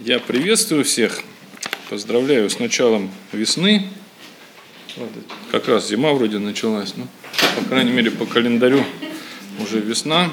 Я 0.00 0.20
приветствую 0.20 0.84
всех, 0.84 1.22
поздравляю 1.90 2.48
с 2.48 2.60
началом 2.60 3.10
весны. 3.32 3.88
Как 5.50 5.66
раз 5.66 5.88
зима 5.88 6.12
вроде 6.12 6.38
началась, 6.38 6.94
ну, 6.96 7.08
по 7.56 7.68
крайней 7.68 7.90
мере, 7.90 8.12
по 8.12 8.24
календарю 8.24 8.84
уже 9.60 9.80
весна. 9.80 10.30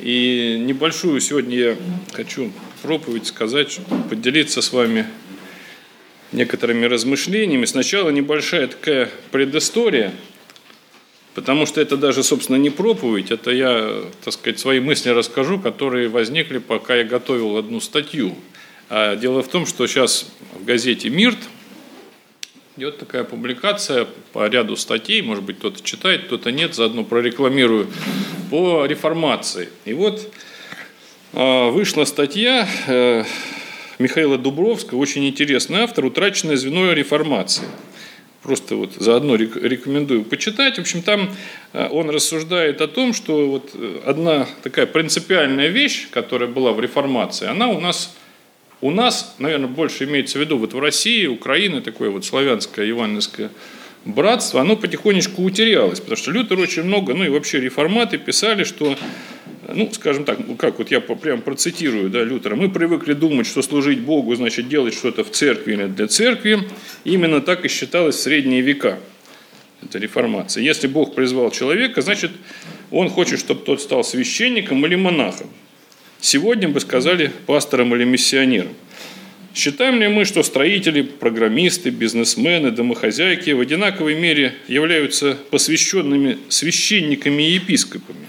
И 0.00 0.56
небольшую 0.58 1.20
сегодня 1.20 1.54
я 1.54 1.76
хочу 2.14 2.50
проповедь 2.80 3.26
сказать, 3.26 3.78
поделиться 4.08 4.62
с 4.62 4.72
вами 4.72 5.06
некоторыми 6.32 6.86
размышлениями. 6.86 7.66
Сначала 7.66 8.08
небольшая 8.08 8.68
такая 8.68 9.10
предыстория, 9.32 10.14
потому 11.36 11.66
что 11.66 11.80
это 11.80 11.96
даже, 11.96 12.24
собственно, 12.24 12.56
не 12.56 12.70
проповедь, 12.70 13.30
это 13.30 13.52
я, 13.52 14.02
так 14.24 14.34
сказать, 14.34 14.58
свои 14.58 14.80
мысли 14.80 15.10
расскажу, 15.10 15.60
которые 15.60 16.08
возникли, 16.08 16.58
пока 16.58 16.96
я 16.96 17.04
готовил 17.04 17.56
одну 17.56 17.78
статью– 17.78 18.34
а 18.88 19.16
дело 19.16 19.42
в 19.42 19.48
том, 19.48 19.66
что 19.66 19.86
сейчас 19.86 20.30
в 20.54 20.64
газете 20.64 21.10
«Мирт» 21.10 21.38
идет 22.76 22.98
такая 22.98 23.24
публикация 23.24 24.06
по 24.32 24.46
ряду 24.46 24.76
статей, 24.76 25.22
может 25.22 25.42
быть, 25.42 25.58
кто-то 25.58 25.82
читает, 25.82 26.26
кто-то 26.26 26.52
нет, 26.52 26.74
заодно 26.74 27.02
прорекламирую, 27.02 27.88
по 28.50 28.86
реформации. 28.86 29.70
И 29.86 29.92
вот 29.92 30.32
а, 31.32 31.70
вышла 31.70 32.04
статья 32.04 32.68
э, 32.86 33.24
Михаила 33.98 34.38
Дубровского, 34.38 34.98
очень 34.98 35.26
интересный 35.26 35.80
автор, 35.80 36.04
«Утраченное 36.04 36.56
звено 36.56 36.92
реформации». 36.92 37.64
Просто 38.46 38.76
вот 38.76 38.92
заодно 38.94 39.34
рекомендую 39.34 40.22
почитать. 40.22 40.76
В 40.76 40.80
общем, 40.80 41.02
там 41.02 41.34
э, 41.72 41.88
он 41.90 42.10
рассуждает 42.10 42.80
о 42.80 42.86
том, 42.86 43.12
что 43.12 43.48
вот 43.48 43.70
э, 43.74 44.02
одна 44.06 44.46
такая 44.62 44.86
принципиальная 44.86 45.66
вещь, 45.66 46.06
которая 46.12 46.48
была 46.48 46.70
в 46.70 46.78
реформации, 46.78 47.48
она 47.48 47.66
у 47.66 47.80
нас 47.80 48.14
у 48.80 48.92
нас, 48.92 49.34
наверное, 49.38 49.66
больше 49.66 50.04
имеется 50.04 50.38
в 50.38 50.42
виду, 50.42 50.58
вот 50.58 50.74
в 50.74 50.78
России, 50.78 51.26
Украина, 51.26 51.80
такое 51.80 52.08
вот 52.10 52.24
славянское, 52.24 52.84
евангельское 52.84 53.50
братство, 54.04 54.60
оно 54.60 54.76
потихонечку 54.76 55.42
утерялось, 55.42 55.98
потому 55.98 56.16
что 56.16 56.30
Лютер 56.30 56.60
очень 56.60 56.84
много, 56.84 57.14
ну 57.14 57.24
и 57.24 57.28
вообще 57.28 57.60
реформаты 57.60 58.16
писали, 58.16 58.62
что, 58.62 58.96
ну, 59.72 59.90
скажем 59.92 60.24
так, 60.24 60.38
как 60.58 60.78
вот 60.78 60.90
я 60.90 61.00
прям 61.00 61.42
процитирую, 61.42 62.10
да, 62.10 62.22
Лютера, 62.22 62.56
мы 62.56 62.70
привыкли 62.70 63.14
думать, 63.14 63.46
что 63.46 63.62
служить 63.62 64.00
Богу 64.00 64.34
значит 64.34 64.68
делать 64.68 64.94
что-то 64.94 65.24
в 65.24 65.30
церкви 65.30 65.72
или 65.72 65.86
для 65.86 66.06
церкви, 66.06 66.60
именно 67.04 67.40
так 67.40 67.64
и 67.64 67.68
считалось 67.68 68.16
в 68.16 68.20
средние 68.20 68.60
века. 68.60 68.98
Это 69.82 69.98
реформация. 69.98 70.62
Если 70.62 70.86
Бог 70.86 71.14
призвал 71.14 71.50
человека, 71.50 72.02
значит, 72.02 72.30
он 72.90 73.08
хочет, 73.08 73.38
чтобы 73.40 73.62
тот 73.62 73.80
стал 73.80 74.04
священником 74.04 74.84
или 74.86 74.94
монахом. 74.94 75.48
Сегодня 76.20 76.68
бы 76.68 76.80
сказали 76.80 77.30
пастором 77.46 77.94
или 77.94 78.04
миссионером. 78.04 78.72
Считаем 79.54 80.00
ли 80.00 80.08
мы, 80.08 80.24
что 80.24 80.42
строители, 80.42 81.02
программисты, 81.02 81.90
бизнесмены, 81.90 82.70
домохозяйки 82.70 83.50
в 83.50 83.60
одинаковой 83.60 84.14
мере 84.14 84.54
являются 84.68 85.38
посвященными 85.50 86.38
священниками 86.48 87.42
и 87.42 87.52
епископами? 87.54 88.26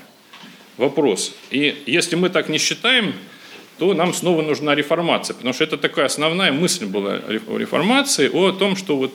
Вопрос. 0.77 1.33
И 1.49 1.83
если 1.87 2.15
мы 2.15 2.29
так 2.29 2.49
не 2.49 2.59
считаем, 2.59 3.13
то 3.79 3.93
нам 3.93 4.13
снова 4.13 4.41
нужна 4.41 4.75
реформация, 4.75 5.33
потому 5.35 5.53
что 5.53 5.63
это 5.63 5.77
такая 5.77 6.05
основная 6.05 6.51
мысль 6.51 6.85
была 6.85 7.19
реформации 7.27 8.29
о 8.31 8.51
том, 8.51 8.75
что 8.75 8.97
вот 8.97 9.13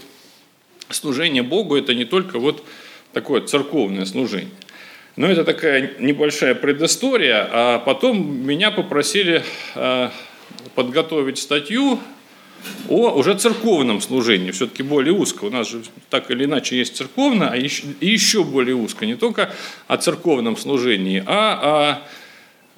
служение 0.91 1.43
Богу– 1.43 1.77
это 1.79 1.95
не 1.95 2.05
только 2.05 2.39
вот 2.39 2.65
такое 3.13 3.41
церковное 3.43 4.05
служение. 4.05 4.51
Но 5.17 5.27
это 5.27 5.45
такая 5.45 5.95
небольшая 5.99 6.55
предыстория, 6.55 7.49
а 7.53 7.79
потом 7.79 8.47
меня 8.47 8.71
попросили 8.71 9.43
э, 9.75 10.11
подготовить 10.75 11.39
статью 11.39 11.99
о 12.89 13.11
уже 13.11 13.35
церковном 13.35 14.01
служении, 14.01 14.51
все-таки 14.51 14.83
более 14.83 15.13
узко. 15.13 15.45
У 15.45 15.51
нас 15.51 15.69
же 15.69 15.83
так 16.11 16.31
или 16.31 16.45
иначе 16.45 16.77
есть 16.77 16.97
церковное, 16.97 17.49
а 17.49 17.57
еще, 17.57 17.85
и 18.01 18.09
еще 18.09 18.45
более 18.45 18.75
узко. 18.75 19.07
Не 19.07 19.17
только 19.17 19.53
о 19.87 19.97
церковном 19.97 20.57
служении, 20.57 21.23
а 21.27 21.61
о 21.63 22.09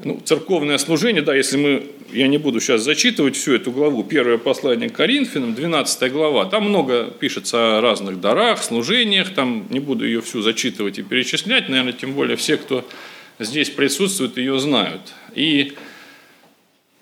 ну, 0.03 0.21
церковное 0.25 0.79
служение, 0.79 1.23
да, 1.23 1.35
если 1.35 1.57
мы, 1.57 1.87
я 2.13 2.27
не 2.27 2.39
буду 2.39 2.61
сейчас 2.61 2.83
зачитывать 2.83 3.37
всю 3.37 3.55
эту 3.55 3.71
главу, 3.71 4.03
первое 4.03 4.39
послание 4.39 4.91
к 4.91 4.95
Коринфянам, 4.95 5.55
12 5.55 6.13
глава, 6.13 6.47
там 6.47 6.69
много 6.69 7.05
пишется 7.05 7.79
о 7.79 7.81
разных 7.81 8.21
дарах, 8.21 8.63
служениях, 8.63 9.33
там 9.35 9.67
не 9.71 9.81
буду 9.81 10.05
ее 10.05 10.21
всю 10.21 10.43
зачитывать 10.43 10.99
и 10.99 11.03
перечислять, 11.03 11.69
наверное, 11.69 11.93
тем 11.93 12.13
более 12.13 12.37
все, 12.37 12.57
кто 12.57 12.85
здесь 13.39 13.71
присутствует, 13.71 14.37
ее 14.37 14.59
знают. 14.59 15.13
И 15.35 15.75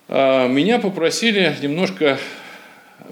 а, 0.07 0.47
меня 0.47 0.77
попросили 0.79 1.55
немножко 1.61 2.19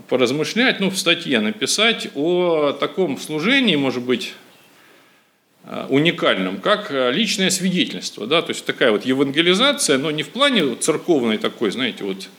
поразмышлять, 0.07 0.79
ну, 0.79 0.89
в 0.89 0.97
статье 0.97 1.39
написать 1.39 2.09
о 2.15 2.71
таком 2.73 3.17
служении, 3.17 3.75
может 3.75 4.03
быть, 4.03 4.33
Э, 5.63 5.85
уникальным, 5.89 6.59
как 6.59 6.91
э, 6.91 7.11
личное 7.11 7.51
свидетельство. 7.51 8.25
Да? 8.25 8.41
То 8.41 8.49
есть 8.49 8.65
такая 8.65 8.91
вот 8.91 9.05
евангелизация, 9.05 9.99
но 9.99 10.09
не 10.09 10.23
в 10.23 10.29
плане 10.29 10.75
церковной 10.75 11.37
такой, 11.37 11.69
знаете, 11.69 12.03
вот 12.03 12.29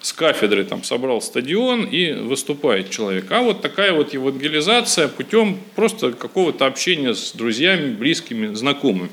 с 0.00 0.14
кафедры 0.14 0.64
там 0.64 0.82
собрал 0.82 1.20
стадион 1.20 1.84
и 1.84 2.12
выступает 2.12 2.88
человек. 2.88 3.30
А 3.30 3.42
вот 3.42 3.60
такая 3.60 3.92
вот 3.92 4.14
евангелизация 4.14 5.08
путем 5.08 5.58
просто 5.74 6.12
какого-то 6.12 6.64
общения 6.64 7.14
с 7.14 7.32
друзьями, 7.32 7.92
близкими, 7.92 8.54
знакомыми. 8.54 9.10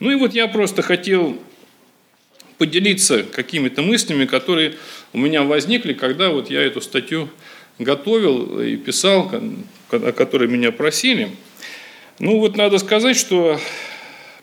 Ну 0.00 0.10
и 0.10 0.16
вот 0.16 0.34
я 0.34 0.48
просто 0.48 0.82
хотел 0.82 1.38
поделиться 2.60 3.24
какими-то 3.24 3.82
мыслями, 3.82 4.26
которые 4.26 4.76
у 5.12 5.18
меня 5.18 5.42
возникли, 5.42 5.94
когда 5.94 6.28
вот 6.28 6.48
я 6.48 6.62
эту 6.62 6.80
статью 6.80 7.28
готовил 7.80 8.60
и 8.60 8.76
писал, 8.76 9.32
о 9.90 10.12
которой 10.12 10.46
меня 10.46 10.70
просили– 10.70 11.30
ну 12.20 12.38
вот 12.38 12.54
надо 12.54 12.76
сказать, 12.76 13.16
что 13.16 13.58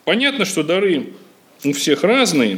понятно, 0.04 0.46
что 0.46 0.64
дары 0.64 1.14
у 1.64 1.74
всех 1.74 2.04
разные, 2.04 2.58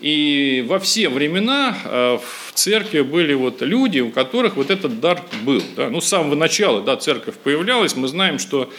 и 0.00 0.64
во 0.66 0.78
все 0.78 1.10
времена 1.10 1.76
э, 1.84 2.18
в 2.18 2.52
церкви 2.54 3.02
были 3.02 3.34
вот 3.34 3.60
люди, 3.60 4.00
у 4.00 4.08
которых 4.10 4.56
вот 4.56 4.70
этот 4.70 4.98
дар 4.98 5.22
был. 5.42 5.62
Да? 5.76 5.90
Ну, 5.90 6.00
с 6.00 6.08
самого 6.08 6.36
начала 6.36 6.80
да, 6.80 6.96
церковь 6.96 7.34
появлялась, 7.36 7.96
мы 7.96 8.08
знаем, 8.08 8.38
что 8.38 8.72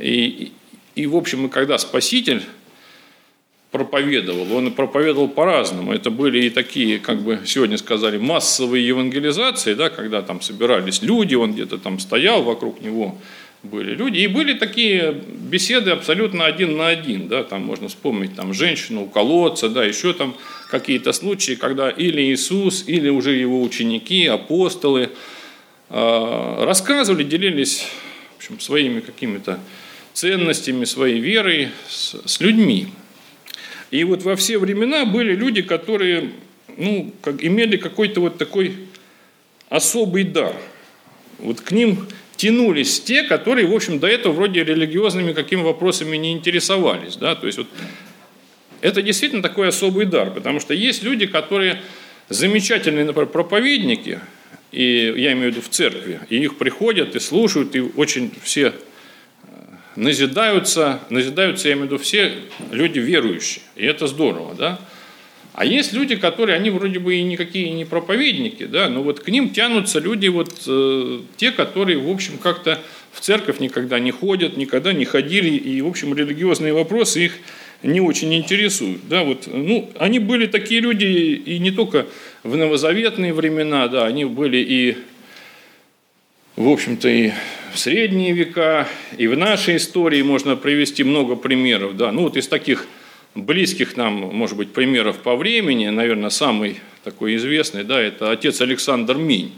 и, 0.00 0.50
и, 0.96 1.06
в 1.06 1.14
общем, 1.14 1.46
и 1.46 1.48
когда 1.48 1.78
Спаситель 1.78 2.42
проповедовал, 3.70 4.52
он 4.54 4.72
проповедовал 4.72 5.28
по-разному. 5.28 5.92
Это 5.92 6.10
были 6.10 6.46
и 6.46 6.50
такие, 6.50 6.98
как 6.98 7.20
бы 7.20 7.40
сегодня 7.44 7.76
сказали, 7.76 8.18
массовые 8.18 8.86
евангелизации, 8.86 9.74
да, 9.74 9.90
когда 9.90 10.22
там 10.22 10.40
собирались 10.40 11.02
люди, 11.02 11.34
он 11.34 11.52
где-то 11.52 11.78
там 11.78 11.98
стоял, 11.98 12.42
вокруг 12.42 12.80
него 12.80 13.18
были 13.62 13.94
люди. 13.94 14.18
И 14.18 14.26
были 14.26 14.54
такие 14.54 15.12
беседы 15.12 15.90
абсолютно 15.90 16.46
один 16.46 16.76
на 16.76 16.88
один. 16.88 17.28
Да, 17.28 17.42
там 17.42 17.62
можно 17.62 17.88
вспомнить 17.88 18.34
там, 18.34 18.54
женщину 18.54 19.06
колодца, 19.06 19.68
да, 19.68 19.84
еще 19.84 20.12
там 20.12 20.34
какие-то 20.70 21.12
случаи, 21.12 21.52
когда 21.52 21.90
или 21.90 22.22
Иисус, 22.22 22.84
или 22.86 23.08
уже 23.08 23.32
его 23.32 23.62
ученики, 23.62 24.26
апостолы 24.26 25.10
э, 25.90 26.64
рассказывали, 26.64 27.24
делились 27.24 27.86
в 28.34 28.36
общем, 28.38 28.60
своими 28.60 29.00
какими-то 29.00 29.58
ценностями, 30.14 30.84
своей 30.84 31.20
верой 31.20 31.68
с, 31.88 32.16
с 32.24 32.40
людьми. 32.40 32.88
И 33.90 34.04
вот 34.04 34.22
во 34.22 34.36
все 34.36 34.58
времена 34.58 35.04
были 35.04 35.34
люди, 35.34 35.62
которые 35.62 36.30
ну, 36.76 37.12
как, 37.22 37.42
имели 37.42 37.76
какой-то 37.76 38.20
вот 38.20 38.38
такой 38.38 38.74
особый 39.68 40.24
дар. 40.24 40.54
Вот 41.38 41.60
к 41.60 41.72
ним 41.72 42.06
тянулись 42.36 43.00
те, 43.00 43.24
которые, 43.24 43.66
в 43.66 43.74
общем, 43.74 43.98
до 43.98 44.06
этого 44.06 44.32
вроде 44.32 44.62
религиозными 44.62 45.32
какими 45.32 45.62
вопросами 45.62 46.16
не 46.16 46.32
интересовались. 46.32 47.16
Да? 47.16 47.34
То 47.34 47.46
есть 47.46 47.58
вот 47.58 47.68
это 48.80 49.02
действительно 49.02 49.42
такой 49.42 49.68
особый 49.68 50.06
дар, 50.06 50.30
потому 50.30 50.60
что 50.60 50.72
есть 50.74 51.02
люди, 51.02 51.26
которые 51.26 51.80
замечательные, 52.28 53.04
например, 53.04 53.28
проповедники, 53.28 54.20
и 54.70 55.14
я 55.16 55.32
имею 55.32 55.50
в 55.50 55.56
виду 55.56 55.62
в 55.62 55.68
церкви, 55.68 56.20
и 56.28 56.36
их 56.36 56.58
приходят 56.58 57.16
и 57.16 57.20
слушают, 57.20 57.74
и 57.74 57.80
очень 57.80 58.30
все 58.42 58.72
назидаются, 59.98 61.00
назидаются, 61.10 61.68
я 61.68 61.74
имею 61.74 61.88
в 61.88 61.90
виду, 61.90 62.02
все 62.02 62.32
люди 62.70 63.00
верующие, 63.00 63.62
и 63.74 63.84
это 63.84 64.06
здорово, 64.06 64.54
да? 64.54 64.78
А 65.54 65.64
есть 65.64 65.92
люди, 65.92 66.14
которые, 66.14 66.54
они 66.54 66.70
вроде 66.70 67.00
бы 67.00 67.16
и 67.16 67.22
никакие 67.22 67.72
не 67.72 67.84
проповедники, 67.84 68.64
да, 68.64 68.88
но 68.88 69.02
вот 69.02 69.18
к 69.20 69.28
ним 69.28 69.50
тянутся 69.50 69.98
люди, 69.98 70.28
вот 70.28 70.52
э, 70.68 71.20
те, 71.36 71.50
которые, 71.50 71.98
в 71.98 72.08
общем, 72.08 72.38
как-то 72.38 72.80
в 73.10 73.20
церковь 73.20 73.58
никогда 73.58 73.98
не 73.98 74.12
ходят, 74.12 74.56
никогда 74.56 74.92
не 74.92 75.04
ходили, 75.04 75.50
и, 75.50 75.82
в 75.82 75.88
общем, 75.88 76.14
религиозные 76.14 76.72
вопросы 76.72 77.24
их 77.24 77.32
не 77.82 78.00
очень 78.00 78.32
интересуют. 78.34 79.00
Да, 79.08 79.24
вот, 79.24 79.48
ну, 79.52 79.90
они 79.98 80.20
были 80.20 80.46
такие 80.46 80.80
люди 80.80 81.06
и 81.06 81.58
не 81.58 81.72
только 81.72 82.06
в 82.44 82.56
новозаветные 82.56 83.34
времена, 83.34 83.88
да, 83.88 84.06
они 84.06 84.26
были 84.26 84.58
и, 84.58 84.96
в 86.58 86.68
общем-то, 86.68 87.08
и 87.08 87.30
в 87.72 87.78
средние 87.78 88.32
века, 88.32 88.88
и 89.16 89.28
в 89.28 89.36
нашей 89.36 89.76
истории 89.76 90.22
можно 90.22 90.56
привести 90.56 91.04
много 91.04 91.36
примеров. 91.36 91.96
Да. 91.96 92.10
Ну, 92.10 92.22
вот 92.22 92.36
из 92.36 92.48
таких 92.48 92.88
близких 93.36 93.96
нам, 93.96 94.14
может 94.14 94.56
быть, 94.56 94.72
примеров 94.72 95.18
по 95.18 95.36
времени, 95.36 95.86
наверное, 95.86 96.30
самый 96.30 96.80
такой 97.04 97.36
известный, 97.36 97.84
да, 97.84 98.00
это 98.00 98.32
отец 98.32 98.60
Александр 98.60 99.16
Минь. 99.16 99.52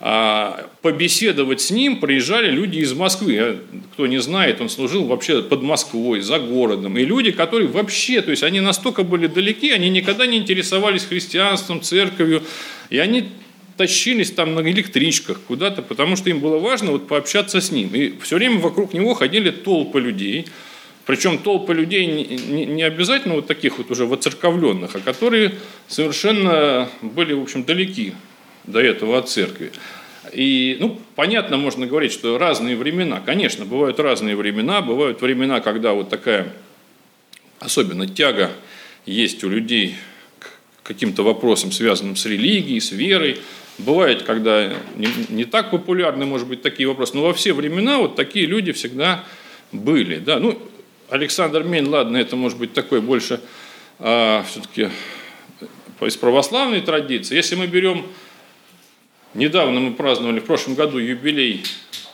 А 0.00 0.68
побеседовать 0.82 1.60
с 1.60 1.70
ним 1.70 2.00
приезжали 2.00 2.50
люди 2.50 2.78
из 2.78 2.92
Москвы. 2.94 3.58
Кто 3.92 4.08
не 4.08 4.18
знает, 4.18 4.60
он 4.60 4.68
служил 4.68 5.04
вообще 5.04 5.40
под 5.40 5.62
Москвой, 5.62 6.20
за 6.20 6.40
городом. 6.40 6.98
И 6.98 7.04
люди, 7.04 7.30
которые 7.30 7.68
вообще, 7.68 8.20
то 8.22 8.32
есть 8.32 8.42
они 8.42 8.58
настолько 8.58 9.04
были 9.04 9.28
далеки, 9.28 9.70
они 9.70 9.88
никогда 9.88 10.26
не 10.26 10.38
интересовались 10.38 11.04
христианством, 11.04 11.80
церковью. 11.80 12.42
И 12.90 12.98
они 12.98 13.28
тащились 13.76 14.30
там 14.30 14.54
на 14.54 14.60
электричках 14.60 15.40
куда-то, 15.40 15.82
потому 15.82 16.16
что 16.16 16.30
им 16.30 16.40
было 16.40 16.58
важно 16.58 16.92
вот 16.92 17.08
пообщаться 17.08 17.60
с 17.60 17.70
ним. 17.70 17.94
И 17.94 18.18
все 18.20 18.36
время 18.36 18.58
вокруг 18.58 18.94
него 18.94 19.14
ходили 19.14 19.50
толпы 19.50 20.00
людей, 20.00 20.46
причем 21.06 21.38
толпы 21.38 21.74
людей 21.74 22.06
не, 22.06 22.82
обязательно 22.82 23.34
вот 23.34 23.46
таких 23.46 23.78
вот 23.78 23.90
уже 23.90 24.06
воцерковленных, 24.06 24.96
а 24.96 25.00
которые 25.00 25.54
совершенно 25.86 26.88
были, 27.02 27.34
в 27.34 27.42
общем, 27.42 27.64
далеки 27.64 28.14
до 28.64 28.80
этого 28.80 29.18
от 29.18 29.28
церкви. 29.28 29.70
И, 30.32 30.78
ну, 30.80 30.98
понятно, 31.14 31.58
можно 31.58 31.86
говорить, 31.86 32.12
что 32.12 32.38
разные 32.38 32.76
времена. 32.76 33.20
Конечно, 33.20 33.66
бывают 33.66 34.00
разные 34.00 34.34
времена. 34.34 34.80
Бывают 34.80 35.20
времена, 35.20 35.60
когда 35.60 35.92
вот 35.92 36.08
такая, 36.08 36.52
особенно 37.60 38.08
тяга 38.08 38.50
есть 39.04 39.44
у 39.44 39.50
людей 39.50 39.96
к 40.38 40.50
каким-то 40.82 41.22
вопросам, 41.22 41.70
связанным 41.70 42.16
с 42.16 42.24
религией, 42.24 42.80
с 42.80 42.90
верой. 42.90 43.40
Бывает, 43.78 44.22
когда 44.22 44.72
не, 44.96 45.08
не 45.28 45.44
так 45.44 45.70
популярны, 45.70 46.26
может 46.26 46.46
быть, 46.46 46.62
такие 46.62 46.88
вопросы. 46.88 47.16
Но 47.16 47.22
во 47.22 47.32
все 47.32 47.52
времена 47.52 47.98
вот 47.98 48.16
такие 48.16 48.46
люди 48.46 48.72
всегда 48.72 49.24
были. 49.72 50.18
Да? 50.18 50.38
Ну, 50.38 50.58
Александр 51.10 51.64
Мень, 51.64 51.88
ладно, 51.88 52.16
это 52.16 52.36
может 52.36 52.58
быть 52.58 52.72
такой 52.72 53.00
больше 53.00 53.40
а, 53.98 54.44
все-таки 54.48 54.90
из 56.00 56.16
православной 56.16 56.82
традиции. 56.82 57.34
Если 57.34 57.56
мы 57.56 57.66
берем 57.66 58.04
Недавно 59.34 59.80
мы 59.80 59.94
праздновали 59.94 60.38
в 60.38 60.44
прошлом 60.44 60.76
году 60.76 60.98
юбилей 60.98 61.64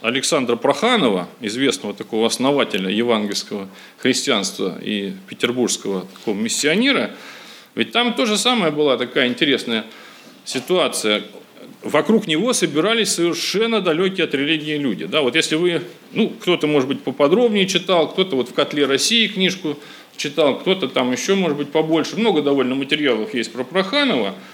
Александра 0.00 0.56
Проханова, 0.56 1.28
известного 1.42 1.92
такого 1.92 2.26
основателя 2.26 2.88
евангельского 2.88 3.68
христианства 3.98 4.78
и 4.80 5.12
петербургского 5.28 6.06
такого 6.06 6.34
миссионера. 6.34 7.10
Ведь 7.74 7.92
там 7.92 8.14
то 8.14 8.24
же 8.24 8.38
самое 8.38 8.72
была 8.72 8.96
такая 8.96 9.28
интересная 9.28 9.84
ситуация. 10.46 11.22
Вокруг 11.82 12.26
него 12.26 12.52
собирались 12.52 13.14
совершенно 13.14 13.80
далекие 13.80 14.24
от 14.24 14.34
религии 14.34 14.76
люди. 14.76 15.06
Да, 15.06 15.22
вот 15.22 15.34
если 15.34 15.56
вы, 15.56 15.82
ну, 16.12 16.28
кто-то, 16.28 16.66
может 16.66 16.88
быть, 16.88 17.02
поподробнее 17.02 17.66
читал, 17.66 18.10
кто-то 18.10 18.36
вот 18.36 18.50
в 18.50 18.54
«Котле 18.54 18.86
России» 18.86 19.28
книжку 19.28 19.78
читал, 20.16 20.58
кто-то 20.58 20.88
там 20.88 21.10
еще, 21.10 21.34
может 21.34 21.56
быть, 21.56 21.70
побольше. 21.70 22.16
Много 22.16 22.42
довольно 22.42 22.74
материалов 22.74 23.34
есть 23.34 23.52
про 23.52 23.64
Проханова– 23.64 24.34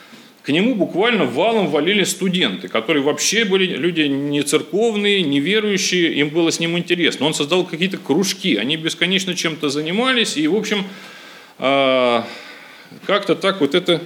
к 0.46 0.50
нему 0.50 0.76
буквально 0.76 1.24
валом 1.24 1.66
валили 1.70 2.04
студенты, 2.04 2.68
которые 2.68 3.02
вообще 3.02 3.44
были 3.44 3.66
люди 3.76 4.02
не 4.02 4.42
церковные, 4.42 5.22
не 5.22 5.40
верующие, 5.40 6.12
им 6.12 6.28
было 6.28 6.52
с 6.52 6.60
ним 6.60 6.78
интересно. 6.78 7.26
Он 7.26 7.34
создал 7.34 7.64
какие-то 7.64 7.96
кружки, 7.96 8.54
они 8.54 8.76
бесконечно 8.76 9.34
чем-то 9.34 9.70
занимались, 9.70 10.36
и, 10.36 10.46
в 10.46 10.54
общем, 10.54 10.84
а, 11.58 12.24
как-то 13.06 13.34
так 13.34 13.60
вот 13.60 13.74
это 13.74 14.00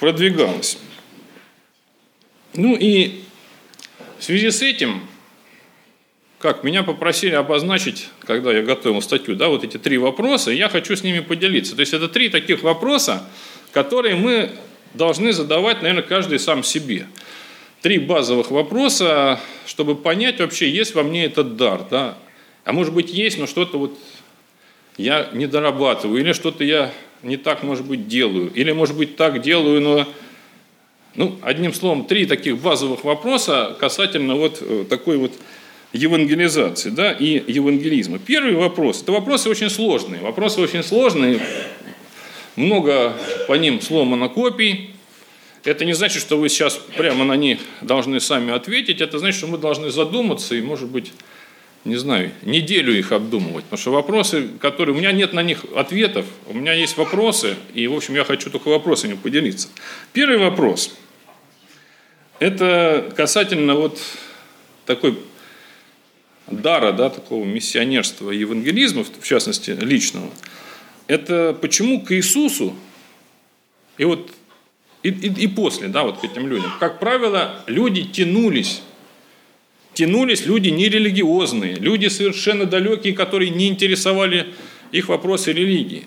продвигалось. 0.00 0.76
Ну 2.54 2.76
и 2.76 3.22
в 4.18 4.24
связи 4.24 4.50
с 4.50 4.60
этим, 4.60 5.00
как 6.38 6.64
меня 6.64 6.82
попросили 6.82 7.34
обозначить, 7.34 8.08
когда 8.24 8.52
я 8.52 8.62
готовил 8.62 9.00
статью, 9.02 9.36
да, 9.36 9.48
вот 9.48 9.62
эти 9.62 9.76
три 9.76 9.98
вопроса, 9.98 10.50
я 10.50 10.68
хочу 10.68 10.96
с 10.96 11.02
ними 11.02 11.20
поделиться. 11.20 11.76
То 11.76 11.80
есть 11.80 11.92
это 11.92 12.08
три 12.08 12.28
таких 12.28 12.62
вопроса, 12.62 13.28
которые 13.72 14.16
мы 14.16 14.50
должны 14.94 15.32
задавать, 15.32 15.82
наверное, 15.82 16.02
каждый 16.02 16.38
сам 16.38 16.64
себе. 16.64 17.06
Три 17.82 17.98
базовых 17.98 18.50
вопроса, 18.50 19.40
чтобы 19.66 19.94
понять 19.94 20.40
вообще, 20.40 20.68
есть 20.68 20.94
во 20.94 21.02
мне 21.02 21.26
этот 21.26 21.56
дар. 21.56 21.86
Да? 21.88 22.18
А 22.64 22.72
может 22.72 22.92
быть 22.92 23.10
есть, 23.10 23.38
но 23.38 23.46
что-то 23.46 23.78
вот 23.78 23.98
я 24.96 25.30
не 25.32 25.46
дорабатываю, 25.46 26.20
или 26.20 26.32
что-то 26.32 26.64
я 26.64 26.92
не 27.22 27.36
так, 27.36 27.62
может 27.62 27.86
быть, 27.86 28.08
делаю, 28.08 28.52
или, 28.52 28.72
может 28.72 28.96
быть, 28.96 29.16
так 29.16 29.40
делаю, 29.40 29.80
но 29.80 30.06
ну, 31.20 31.36
одним 31.42 31.74
словом, 31.74 32.06
три 32.06 32.24
таких 32.24 32.56
базовых 32.56 33.04
вопроса 33.04 33.76
касательно 33.78 34.36
вот 34.36 34.62
э, 34.62 34.86
такой 34.88 35.18
вот 35.18 35.34
евангелизации 35.92 36.88
да, 36.88 37.12
и 37.12 37.44
евангелизма. 37.46 38.18
Первый 38.18 38.54
вопрос, 38.54 39.02
это 39.02 39.12
вопросы 39.12 39.50
очень 39.50 39.68
сложные. 39.68 40.22
Вопросы 40.22 40.62
очень 40.62 40.82
сложные, 40.82 41.38
много 42.56 43.12
по 43.48 43.52
ним 43.52 43.82
сломано 43.82 44.30
копий. 44.30 44.94
Это 45.64 45.84
не 45.84 45.92
значит, 45.92 46.22
что 46.22 46.38
вы 46.38 46.48
сейчас 46.48 46.80
прямо 46.96 47.26
на 47.26 47.36
них 47.36 47.58
должны 47.82 48.18
сами 48.18 48.54
ответить. 48.54 49.02
Это 49.02 49.18
значит, 49.18 49.40
что 49.40 49.46
мы 49.46 49.58
должны 49.58 49.90
задуматься 49.90 50.54
и, 50.54 50.62
может 50.62 50.88
быть, 50.88 51.12
не 51.84 51.96
знаю, 51.96 52.30
неделю 52.40 52.98
их 52.98 53.12
обдумывать. 53.12 53.64
Потому 53.64 53.78
что 53.78 53.92
вопросы, 53.92 54.48
которые... 54.58 54.94
У 54.94 54.98
меня 54.98 55.12
нет 55.12 55.34
на 55.34 55.42
них 55.42 55.66
ответов, 55.76 56.24
у 56.46 56.54
меня 56.54 56.72
есть 56.72 56.96
вопросы, 56.96 57.56
и, 57.74 57.86
в 57.88 57.94
общем, 57.94 58.14
я 58.14 58.24
хочу 58.24 58.48
только 58.48 58.68
вопросами 58.68 59.18
поделиться. 59.22 59.68
Первый 60.14 60.38
вопрос. 60.38 60.94
Это 62.40 63.12
касательно 63.16 63.76
вот 63.76 64.00
такой 64.86 65.16
дара, 66.48 66.90
да, 66.90 67.10
такого 67.10 67.44
миссионерства 67.44 68.32
евангелизма, 68.32 69.04
в 69.04 69.24
частности, 69.24 69.70
личного– 69.70 70.30
это 71.10 71.58
почему 71.60 72.02
к 72.02 72.12
Иисусу 72.12 72.76
и 73.98 74.04
вот 74.04 74.30
и, 75.02 75.08
и, 75.08 75.44
и 75.44 75.48
после, 75.48 75.88
да, 75.88 76.04
вот 76.04 76.18
к 76.20 76.24
этим 76.24 76.46
людям, 76.46 76.72
как 76.78 77.00
правило, 77.00 77.64
люди 77.66 78.04
тянулись, 78.04 78.82
тянулись 79.92 80.46
люди 80.46 80.68
нерелигиозные, 80.68 81.74
люди 81.74 82.06
совершенно 82.06 82.64
далекие, 82.64 83.12
которые 83.12 83.50
не 83.50 83.66
интересовали 83.66 84.54
их 84.92 85.08
вопросы 85.08 85.52
религии. 85.52 86.06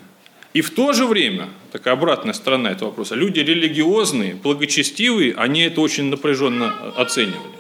И 0.54 0.62
в 0.62 0.70
то 0.70 0.94
же 0.94 1.06
время, 1.06 1.50
такая 1.72 1.96
обратная 1.96 2.34
сторона 2.34 2.72
этого 2.72 2.90
вопроса, 2.90 3.16
люди 3.16 3.40
религиозные, 3.40 4.36
благочестивые, 4.36 5.34
они 5.36 5.62
это 5.62 5.82
очень 5.82 6.06
напряженно 6.06 6.94
оценивали. 6.96 7.54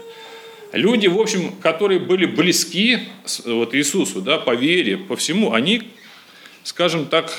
Люди, 0.71 1.07
в 1.07 1.19
общем, 1.19 1.51
которые 1.61 1.99
были 1.99 2.25
близки 2.25 2.99
вот 3.45 3.75
Иисусу, 3.75 4.21
да, 4.21 4.37
по 4.37 4.55
вере, 4.55 4.97
по 4.97 5.15
всему, 5.15 5.53
они 5.53 5.83
скажем 6.63 7.05
так, 7.05 7.31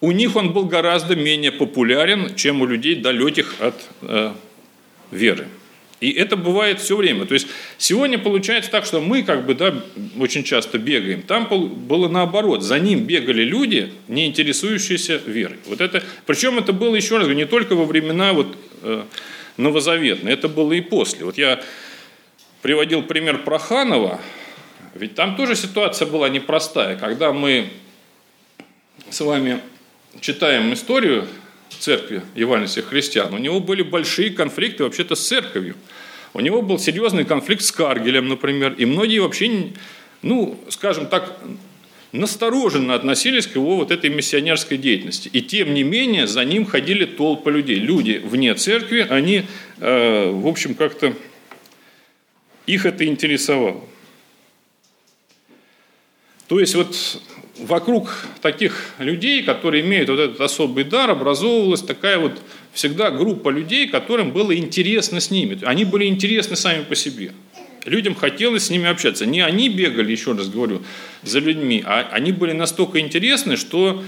у 0.00 0.12
них 0.12 0.36
он 0.36 0.52
был 0.52 0.66
гораздо 0.66 1.16
менее 1.16 1.52
популярен, 1.52 2.34
чем 2.34 2.60
у 2.60 2.66
людей 2.66 2.96
далеких 2.96 3.56
от 3.60 3.74
э, 4.02 4.32
веры. 5.10 5.48
И 6.02 6.10
это 6.10 6.36
бывает 6.36 6.80
все 6.80 6.96
время. 6.96 7.26
То 7.26 7.34
есть 7.34 7.46
сегодня 7.78 8.18
получается 8.18 8.72
так, 8.72 8.84
что 8.84 9.00
мы 9.00 9.22
как 9.22 9.46
бы 9.46 9.54
да, 9.54 9.72
очень 10.18 10.42
часто 10.42 10.76
бегаем. 10.78 11.22
Там 11.22 11.46
было 11.46 12.08
наоборот. 12.08 12.64
За 12.64 12.80
ним 12.80 13.04
бегали 13.04 13.44
люди, 13.44 13.92
не 14.08 14.26
интересующиеся 14.26 15.20
верой. 15.24 15.58
Вот 15.66 15.80
это, 15.80 16.02
причем 16.26 16.58
это 16.58 16.72
было, 16.72 16.96
еще 16.96 17.18
раз, 17.18 17.28
не 17.28 17.44
только 17.44 17.76
во 17.76 17.84
времена 17.84 18.32
вот, 18.32 18.56
э, 18.82 19.04
новозаветные, 19.56 20.34
это 20.34 20.48
было 20.48 20.72
и 20.72 20.80
после. 20.80 21.24
Вот 21.24 21.38
я 21.38 21.62
приводил 22.62 23.04
пример 23.04 23.44
Проханова, 23.44 24.20
ведь 24.94 25.14
там 25.14 25.36
тоже 25.36 25.54
ситуация 25.54 26.08
была 26.08 26.28
непростая. 26.28 26.96
Когда 26.96 27.32
мы 27.32 27.68
с 29.08 29.20
вами 29.20 29.60
читаем 30.20 30.72
историю 30.72 31.28
церкви 31.78 32.22
евангельских 32.34 32.86
христиан, 32.86 33.32
у 33.34 33.38
него 33.38 33.60
были 33.60 33.82
большие 33.82 34.30
конфликты 34.30 34.84
вообще-то 34.84 35.14
с 35.14 35.26
церковью. 35.26 35.76
У 36.34 36.40
него 36.40 36.62
был 36.62 36.78
серьезный 36.78 37.24
конфликт 37.24 37.62
с 37.62 37.72
Каргелем, 37.72 38.28
например, 38.28 38.74
и 38.78 38.86
многие 38.86 39.18
вообще, 39.18 39.72
ну, 40.22 40.58
скажем 40.68 41.06
так, 41.06 41.38
настороженно 42.12 42.94
относились 42.94 43.46
к 43.46 43.56
его 43.56 43.76
вот 43.76 43.90
этой 43.90 44.10
миссионерской 44.10 44.76
деятельности. 44.78 45.28
И 45.32 45.40
тем 45.40 45.74
не 45.74 45.82
менее 45.82 46.26
за 46.26 46.44
ним 46.44 46.66
ходили 46.66 47.04
толпы 47.06 47.50
людей. 47.50 47.76
Люди 47.76 48.20
вне 48.22 48.54
церкви, 48.54 49.06
они, 49.08 49.44
э, 49.78 50.30
в 50.30 50.46
общем, 50.46 50.74
как-то 50.74 51.14
их 52.66 52.86
это 52.86 53.04
интересовало. 53.06 53.82
То 56.52 56.60
есть 56.60 56.74
вот 56.74 56.94
вокруг 57.60 58.14
таких 58.42 58.90
людей, 58.98 59.42
которые 59.42 59.82
имеют 59.82 60.10
вот 60.10 60.18
этот 60.20 60.38
особый 60.38 60.84
дар, 60.84 61.08
образовывалась 61.08 61.80
такая 61.80 62.18
вот 62.18 62.42
всегда 62.74 63.10
группа 63.10 63.48
людей, 63.48 63.88
которым 63.88 64.32
было 64.32 64.54
интересно 64.54 65.20
с 65.20 65.30
ними. 65.30 65.58
Они 65.64 65.86
были 65.86 66.04
интересны 66.04 66.54
сами 66.54 66.84
по 66.84 66.94
себе. 66.94 67.32
Людям 67.86 68.14
хотелось 68.14 68.66
с 68.66 68.70
ними 68.70 68.86
общаться. 68.86 69.24
Не 69.24 69.40
они 69.40 69.70
бегали, 69.70 70.12
еще 70.12 70.32
раз 70.32 70.50
говорю, 70.50 70.82
за 71.22 71.38
людьми, 71.38 71.82
а 71.86 72.06
они 72.12 72.32
были 72.32 72.52
настолько 72.52 73.00
интересны, 73.00 73.56
что 73.56 74.04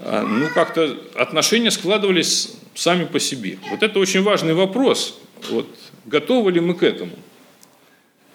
а, 0.00 0.22
ну, 0.22 0.48
как-то 0.52 0.98
отношения 1.14 1.70
складывались 1.70 2.56
сами 2.74 3.04
по 3.04 3.20
себе. 3.20 3.58
Вот 3.70 3.84
это 3.84 4.00
очень 4.00 4.22
важный 4.22 4.54
вопрос. 4.54 5.20
Вот, 5.50 5.68
готовы 6.04 6.50
ли 6.50 6.58
мы 6.58 6.74
к 6.74 6.82
этому? 6.82 7.12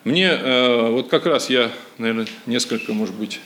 Мне 0.03 0.29
э, 0.29 0.89
вот 0.89 1.10
как 1.10 1.27
раз 1.27 1.50
я, 1.51 1.72
наверное, 2.00 2.25
несколько, 2.48 2.91
может 2.91 3.13
быть, 3.13 3.39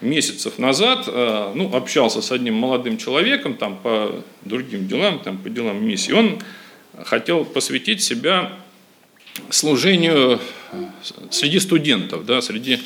месяцев 0.00 0.58
назад 0.58 1.04
э, 1.06 1.52
ну, 1.54 1.74
общался 1.74 2.20
с 2.20 2.32
одним 2.32 2.54
молодым 2.54 2.98
человеком 2.98 3.54
там, 3.54 3.76
по 3.76 4.22
другим 4.42 4.88
делам, 4.88 5.20
там, 5.20 5.38
по 5.38 5.48
делам 5.48 5.84
миссии. 5.84 6.10
Он 6.10 6.40
хотел 7.04 7.44
посвятить 7.44 8.02
себя 8.02 8.52
служению 9.50 10.40
среди 11.30 11.60
студентов, 11.60 12.26
да, 12.26 12.40
среди 12.40 12.80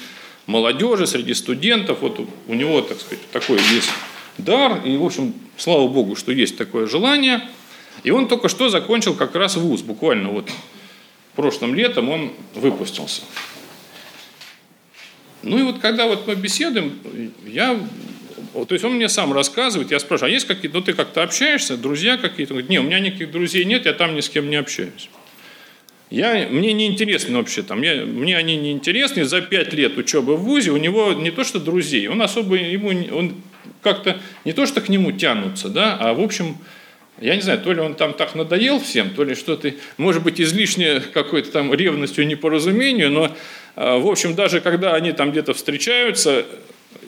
молодежи, 0.46 1.06
среди 1.06 1.32
студентов. 1.32 1.98
Вот 2.02 2.20
у 2.46 2.54
него, 2.54 2.82
так 2.82 3.00
сказать, 3.00 3.26
такой 3.30 3.56
есть 3.56 3.90
дар, 4.36 4.82
и, 4.84 4.94
в 4.96 5.04
общем, 5.04 5.32
слава 5.56 5.88
Богу, 5.88 6.16
что 6.16 6.32
есть 6.32 6.58
такое 6.58 6.86
желание. 6.86 7.48
И 8.02 8.10
он 8.10 8.28
только 8.28 8.50
что 8.50 8.68
закончил 8.68 9.14
как 9.14 9.34
раз 9.34 9.56
вуз, 9.56 9.80
буквально 9.80 10.28
вот 10.30 10.50
прошлым 11.34 11.74
летом 11.74 12.08
он 12.08 12.32
выпустился. 12.54 13.22
Ну 15.42 15.58
и 15.58 15.62
вот 15.62 15.78
когда 15.78 16.06
вот 16.06 16.26
мы 16.26 16.34
беседуем, 16.34 17.00
я, 17.46 17.78
то 18.52 18.66
есть 18.70 18.84
он 18.84 18.94
мне 18.94 19.08
сам 19.08 19.32
рассказывает, 19.32 19.90
я 19.90 19.98
спрашиваю, 19.98 20.30
а 20.30 20.34
есть 20.34 20.46
какие-то, 20.46 20.76
ну 20.76 20.82
ты 20.82 20.92
как-то 20.92 21.22
общаешься, 21.22 21.76
друзья 21.76 22.18
какие-то? 22.18 22.52
Он 22.52 22.58
говорит, 22.58 22.70
не, 22.70 22.78
у 22.78 22.82
меня 22.82 23.00
никаких 23.00 23.30
друзей 23.30 23.64
нет, 23.64 23.86
я 23.86 23.92
там 23.94 24.14
ни 24.14 24.20
с 24.20 24.28
кем 24.28 24.50
не 24.50 24.56
общаюсь. 24.56 25.08
Я, 26.10 26.48
мне 26.50 26.72
не 26.72 26.86
интересно 26.86 27.38
вообще 27.38 27.62
там, 27.62 27.82
я, 27.82 28.04
мне 28.04 28.36
они 28.36 28.56
не 28.56 28.72
интересны. 28.72 29.24
За 29.24 29.40
пять 29.40 29.72
лет 29.72 29.96
учебы 29.96 30.36
в 30.36 30.40
ВУЗе 30.40 30.72
у 30.72 30.76
него 30.76 31.12
не 31.12 31.30
то 31.30 31.44
что 31.44 31.60
друзей, 31.60 32.08
он 32.08 32.20
особо 32.20 32.56
ему, 32.56 32.88
он 33.16 33.36
как-то 33.80 34.20
не 34.44 34.52
то 34.52 34.66
что 34.66 34.80
к 34.80 34.88
нему 34.88 35.12
тянутся, 35.12 35.68
да, 35.68 35.96
а 35.96 36.12
в 36.12 36.20
общем, 36.20 36.58
я 37.20 37.36
не 37.36 37.42
знаю, 37.42 37.60
то 37.60 37.72
ли 37.72 37.80
он 37.80 37.94
там 37.94 38.14
так 38.14 38.34
надоел 38.34 38.80
всем, 38.80 39.10
то 39.10 39.24
ли 39.24 39.34
что-то, 39.34 39.72
может 39.96 40.22
быть, 40.22 40.40
излишне 40.40 41.00
какой-то 41.00 41.50
там 41.50 41.72
ревностью, 41.72 42.26
непоразумению, 42.26 43.10
но, 43.10 43.36
а, 43.76 43.98
в 43.98 44.06
общем, 44.06 44.34
даже 44.34 44.60
когда 44.60 44.94
они 44.94 45.12
там 45.12 45.30
где-то 45.30 45.54
встречаются, 45.54 46.46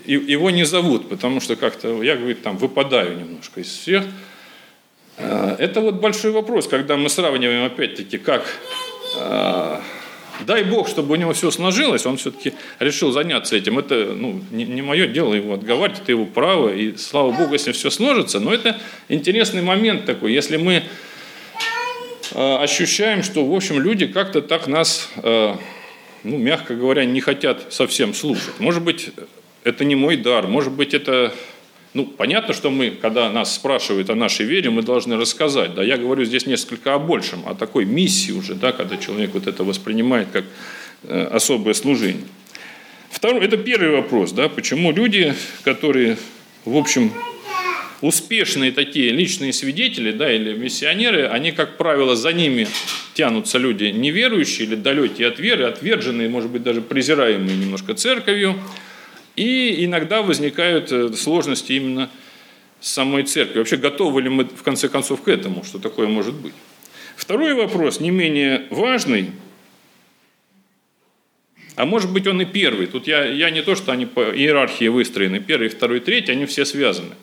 его 0.04 0.50
не 0.50 0.64
зовут, 0.64 1.08
потому 1.08 1.40
что 1.40 1.56
как-то, 1.56 2.02
я, 2.02 2.16
говорит, 2.16 2.42
там 2.42 2.56
выпадаю 2.56 3.16
немножко 3.16 3.60
из 3.60 3.68
всех. 3.68 4.04
А, 5.18 5.56
это 5.58 5.80
вот 5.80 5.94
большой 5.96 6.32
вопрос, 6.32 6.68
когда 6.68 6.96
мы 6.96 7.08
сравниваем, 7.08 7.64
опять-таки, 7.64 8.18
как 8.18 8.44
а, 9.18 9.82
Дай 10.46 10.64
Бог, 10.64 10.88
чтобы 10.88 11.12
у 11.12 11.16
него 11.16 11.32
все 11.32 11.50
сложилось, 11.50 12.06
он 12.06 12.16
все-таки 12.16 12.52
решил 12.78 13.12
заняться 13.12 13.56
этим. 13.56 13.78
Это 13.78 14.14
ну, 14.16 14.40
не, 14.50 14.64
не 14.64 14.82
мое 14.82 15.06
дело 15.06 15.34
его 15.34 15.54
отговаривать, 15.54 16.00
это 16.00 16.12
его 16.12 16.24
право, 16.24 16.74
и 16.74 16.96
слава 16.96 17.32
Богу, 17.32 17.52
если 17.52 17.72
все 17.72 17.90
сложится. 17.90 18.40
Но 18.40 18.52
это 18.52 18.78
интересный 19.08 19.62
момент 19.62 20.04
такой, 20.04 20.32
если 20.32 20.56
мы 20.56 20.82
э, 22.32 22.56
ощущаем, 22.56 23.22
что, 23.22 23.44
в 23.44 23.54
общем, 23.54 23.80
люди 23.80 24.06
как-то 24.06 24.42
так 24.42 24.66
нас, 24.66 25.08
э, 25.16 25.54
ну, 26.24 26.38
мягко 26.38 26.74
говоря, 26.74 27.04
не 27.04 27.20
хотят 27.20 27.72
совсем 27.72 28.14
слушать. 28.14 28.58
Может 28.58 28.82
быть, 28.82 29.10
это 29.64 29.84
не 29.84 29.94
мой 29.94 30.16
дар, 30.16 30.46
может 30.46 30.72
быть, 30.72 30.94
это 30.94 31.32
ну, 31.94 32.06
понятно, 32.06 32.54
что 32.54 32.70
мы, 32.70 32.90
когда 32.90 33.30
нас 33.30 33.54
спрашивают 33.54 34.08
о 34.08 34.14
нашей 34.14 34.46
вере, 34.46 34.70
мы 34.70 34.82
должны 34.82 35.16
рассказать. 35.16 35.74
Да, 35.74 35.84
я 35.84 35.98
говорю 35.98 36.24
здесь 36.24 36.46
несколько 36.46 36.94
о 36.94 36.98
большем, 36.98 37.46
о 37.46 37.54
такой 37.54 37.84
миссии 37.84 38.32
уже, 38.32 38.54
да, 38.54 38.72
когда 38.72 38.96
человек 38.96 39.30
вот 39.34 39.46
это 39.46 39.62
воспринимает 39.62 40.28
как 40.32 40.44
э, 41.02 41.28
особое 41.30 41.74
служение. 41.74 42.24
Второй, 43.10 43.44
это 43.44 43.58
первый 43.58 43.90
вопрос, 43.90 44.32
да, 44.32 44.48
почему 44.48 44.90
люди, 44.90 45.34
которые, 45.64 46.16
в 46.64 46.76
общем, 46.76 47.12
успешные 48.00 48.72
такие 48.72 49.10
личные 49.10 49.52
свидетели, 49.52 50.12
да, 50.12 50.32
или 50.32 50.54
миссионеры, 50.54 51.26
они, 51.26 51.52
как 51.52 51.76
правило, 51.76 52.16
за 52.16 52.32
ними 52.32 52.68
тянутся 53.12 53.58
люди 53.58 53.84
неверующие 53.84 54.66
или 54.66 54.76
далекие 54.76 55.28
от 55.28 55.38
веры, 55.38 55.64
отверженные, 55.64 56.30
может 56.30 56.50
быть, 56.50 56.62
даже 56.62 56.80
презираемые 56.80 57.56
немножко 57.56 57.92
церковью, 57.92 58.58
и 59.36 59.84
иногда 59.84 60.22
возникают 60.22 60.92
э, 60.92 61.12
сложности 61.12 61.72
именно 61.72 62.10
с 62.80 62.90
самой 62.90 63.22
церкви. 63.24 63.58
Вообще 63.58 63.76
готовы 63.76 64.22
ли 64.22 64.28
мы 64.28 64.44
в 64.44 64.62
конце 64.62 64.88
концов 64.88 65.22
к 65.22 65.28
этому, 65.28 65.64
что 65.64 65.78
такое 65.78 66.08
может 66.08 66.34
быть? 66.34 66.54
Второй 67.16 67.54
вопрос, 67.54 68.00
не 68.00 68.10
менее 68.10 68.66
важный, 68.70 69.30
а 71.76 71.86
может 71.86 72.12
быть 72.12 72.26
он 72.26 72.40
и 72.40 72.44
первый. 72.44 72.86
Тут 72.86 73.06
я, 73.06 73.24
я 73.24 73.50
не 73.50 73.62
то, 73.62 73.74
что 73.74 73.92
они 73.92 74.06
по 74.06 74.20
иерархии 74.20 74.88
выстроены, 74.88 75.40
первый, 75.40 75.68
второй, 75.68 76.00
третий, 76.00 76.32
они 76.32 76.46
все 76.46 76.64
связаны. 76.64 77.14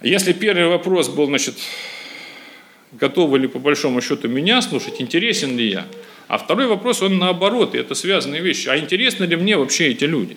Если 0.00 0.32
первый 0.32 0.66
вопрос 0.66 1.08
был, 1.08 1.26
значит, 1.26 1.54
готовы 2.92 3.38
ли 3.38 3.46
по 3.46 3.60
большому 3.60 4.00
счету 4.00 4.28
меня 4.28 4.60
слушать, 4.62 5.00
интересен 5.00 5.56
ли 5.56 5.68
я, 5.68 5.86
а 6.26 6.38
второй 6.38 6.66
вопрос, 6.66 7.02
он 7.02 7.18
наоборот, 7.18 7.74
и 7.74 7.78
это 7.78 7.94
связанные 7.94 8.40
вещи. 8.40 8.68
А 8.68 8.76
интересны 8.76 9.24
ли 9.24 9.36
мне 9.36 9.56
вообще 9.56 9.88
эти 9.88 10.04
люди? 10.04 10.36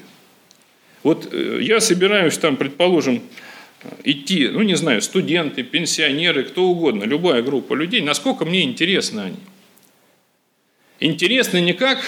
Вот 1.06 1.30
э, 1.32 1.60
я 1.62 1.82
собираюсь 1.82 2.36
там, 2.40 2.58
предположим, 2.58 3.22
идти, 4.04 4.48
ну 4.48 4.64
не 4.64 4.74
знаю, 4.74 5.04
студенты, 5.04 5.62
пенсионеры, 5.62 6.44
кто 6.44 6.64
угодно, 6.64 7.04
любая 7.04 7.44
группа 7.44 7.76
людей, 7.76 8.02
насколько 8.02 8.44
мне 8.44 8.64
интересны 8.64 9.20
они. 9.20 9.38
Интересны 11.00 11.62
не 11.62 11.74
как, 11.74 12.00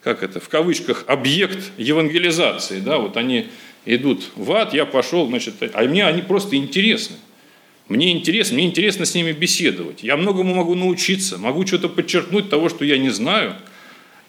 как 0.00 0.24
это, 0.24 0.40
в 0.40 0.48
кавычках, 0.48 1.04
объект 1.06 1.70
евангелизации, 1.78 2.80
да, 2.80 2.98
вот 2.98 3.16
они 3.16 3.46
идут 3.84 4.32
в 4.34 4.50
ад, 4.50 4.74
я 4.74 4.84
пошел, 4.84 5.28
значит, 5.28 5.54
а 5.74 5.82
мне 5.84 6.04
они 6.04 6.22
просто 6.22 6.56
интересны. 6.56 7.14
Мне 7.86 8.10
интересно, 8.10 8.56
мне 8.56 8.66
интересно 8.66 9.04
с 9.04 9.14
ними 9.14 9.30
беседовать. 9.30 10.02
Я 10.02 10.16
многому 10.16 10.56
могу 10.56 10.74
научиться, 10.74 11.38
могу 11.38 11.64
что-то 11.64 11.88
подчеркнуть 11.88 12.50
того, 12.50 12.68
что 12.68 12.84
я 12.84 12.98
не 12.98 13.10
знаю– 13.10 13.54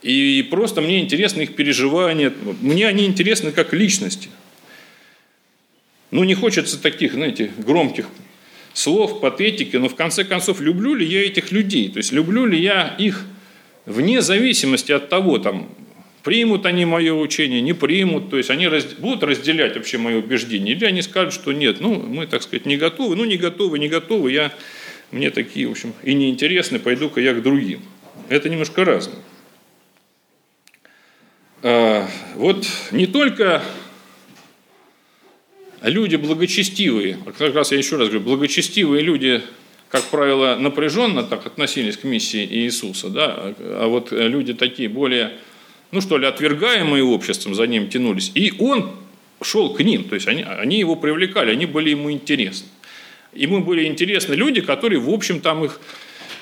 и 0.05 0.43
просто 0.43 0.81
мне 0.81 0.99
интересны 0.99 1.41
их 1.41 1.55
переживания. 1.55 2.31
Мне 2.61 2.87
они 2.87 3.05
интересны 3.05 3.51
как 3.51 3.73
личности. 3.73 4.29
Ну, 6.11 6.23
не 6.23 6.35
хочется 6.35 6.79
таких, 6.79 7.13
знаете, 7.13 7.49
громких 7.57 8.05
слов, 8.73 9.19
патетики, 9.19 9.77
но 9.77 9.89
в 9.89 9.95
конце 9.95 10.23
концов, 10.23 10.61
люблю 10.61 10.93
ли 10.93 11.07
я 11.07 11.25
этих 11.25 11.51
людей? 11.51 11.89
То 11.89 11.97
есть, 11.97 12.11
люблю 12.11 12.45
ли 12.45 12.61
я 12.61 12.95
их 12.99 13.25
вне 13.87 14.21
зависимости 14.21 14.91
от 14.91 15.09
того, 15.09 15.39
там, 15.39 15.69
примут 16.21 16.67
они 16.67 16.85
мое 16.85 17.11
учение, 17.11 17.61
не 17.61 17.73
примут, 17.73 18.29
то 18.29 18.37
есть 18.37 18.51
они 18.51 18.67
раз, 18.67 18.85
будут 18.85 19.23
разделять 19.23 19.75
вообще 19.75 19.97
мое 19.97 20.19
убеждение, 20.19 20.75
или 20.75 20.85
они 20.85 21.01
скажут, 21.01 21.33
что 21.33 21.51
нет, 21.51 21.79
ну, 21.79 21.95
мы, 21.95 22.27
так 22.27 22.43
сказать, 22.43 22.67
не 22.67 22.77
готовы, 22.77 23.15
ну, 23.15 23.25
не 23.25 23.37
готовы, 23.37 23.79
не 23.79 23.87
готовы, 23.87 24.31
я, 24.31 24.53
мне 25.11 25.31
такие, 25.31 25.67
в 25.67 25.71
общем, 25.71 25.93
и 26.03 26.13
неинтересны, 26.13 26.77
пойду-ка 26.77 27.21
я 27.21 27.33
к 27.33 27.41
другим. 27.41 27.81
Это 28.29 28.49
немножко 28.49 28.85
разное. 28.85 29.17
А, 31.67 32.07
вот 32.35 32.63
не 32.91 33.07
только 33.07 33.63
люди 35.81 36.15
благочестивые, 36.15 37.17
как 37.35 37.55
раз 37.55 37.71
я 37.71 37.79
еще 37.79 37.95
раз 37.95 38.09
говорю, 38.09 38.23
благочестивые 38.23 39.01
люди, 39.01 39.41
как 39.89 40.03
правило, 40.03 40.57
напряженно 40.59 41.23
так 41.23 41.47
относились 41.47 41.97
к 41.97 42.03
миссии 42.03 42.45
Иисуса, 42.45 43.09
да, 43.09 43.55
а 43.57 43.87
вот 43.87 44.11
люди 44.11 44.53
такие 44.53 44.89
более, 44.89 45.31
ну 45.89 46.01
что 46.01 46.19
ли, 46.19 46.27
отвергаемые 46.27 47.03
обществом 47.03 47.55
за 47.55 47.65
ним 47.65 47.89
тянулись, 47.89 48.31
и 48.35 48.53
он 48.59 48.91
шел 49.41 49.73
к 49.73 49.79
ним, 49.79 50.03
то 50.03 50.13
есть 50.13 50.27
они, 50.27 50.43
они 50.43 50.77
его 50.77 50.95
привлекали, 50.95 51.49
они 51.49 51.65
были 51.65 51.89
ему 51.89 52.11
интересны. 52.11 52.67
Ему 53.33 53.63
были 53.63 53.85
интересны 53.85 54.35
люди, 54.35 54.61
которые, 54.61 54.99
в 54.99 55.09
общем, 55.09 55.41
там 55.41 55.65
их 55.65 55.81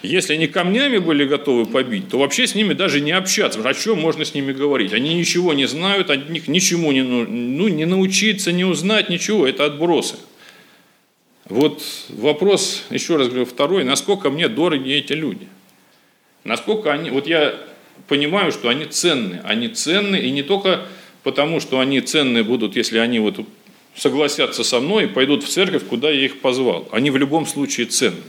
если 0.04 0.34
они 0.34 0.48
камнями 0.48 0.98
были 0.98 1.24
готовы 1.24 1.66
побить, 1.66 2.10
то 2.10 2.20
вообще 2.20 2.46
с 2.46 2.56
ними 2.56 2.74
даже 2.74 3.00
не 3.00 3.14
общаться. 3.14 3.62
О 3.68 3.74
чем 3.74 4.02
можно 4.02 4.26
с 4.26 4.34
ними 4.34 4.52
говорить? 4.52 4.92
Они 4.92 5.14
ничего 5.14 5.54
не 5.54 5.66
знают, 5.66 6.10
от 6.10 6.30
них 6.30 6.50
ничему 6.50 6.92
не, 6.92 7.02
ну, 7.02 7.26
ну, 7.26 7.70
не 7.70 7.86
научиться, 7.86 8.52
не 8.52 8.66
узнать, 8.66 9.10
ничего. 9.10 9.48
Это 9.48 9.64
отбросы. 9.66 10.16
Вот 11.46 11.82
вопрос, 12.10 12.84
еще 12.90 13.16
раз 13.16 13.30
говорю, 13.30 13.46
второй. 13.46 13.86
Насколько 13.86 14.30
мне 14.30 14.50
дороги 14.50 14.92
эти 14.92 15.14
люди? 15.14 15.48
Насколько 16.44 16.92
они... 16.92 17.10
Вот 17.10 17.26
я 17.26 17.56
понимаю, 18.10 18.52
что 18.52 18.68
они 18.68 18.86
ценны. 18.86 19.42
Они 19.46 19.70
ценны, 19.70 20.18
и 20.18 20.32
не 20.32 20.44
только 20.44 20.86
потому, 21.24 21.62
что 21.62 21.80
они 21.80 22.02
ценны 22.02 22.44
будут, 22.44 22.76
если 22.76 22.98
они 22.98 23.20
вот 23.20 23.40
согласятся 23.96 24.66
со 24.66 24.82
мной 24.82 25.06
и 25.06 25.08
пойдут 25.08 25.44
в 25.44 25.48
церковь, 25.48 25.84
куда 25.86 26.10
я 26.10 26.26
их 26.26 26.42
позвал. 26.42 26.90
Они 26.92 27.10
в 27.10 27.16
любом 27.16 27.46
случае 27.46 27.86
ценны. 27.86 28.22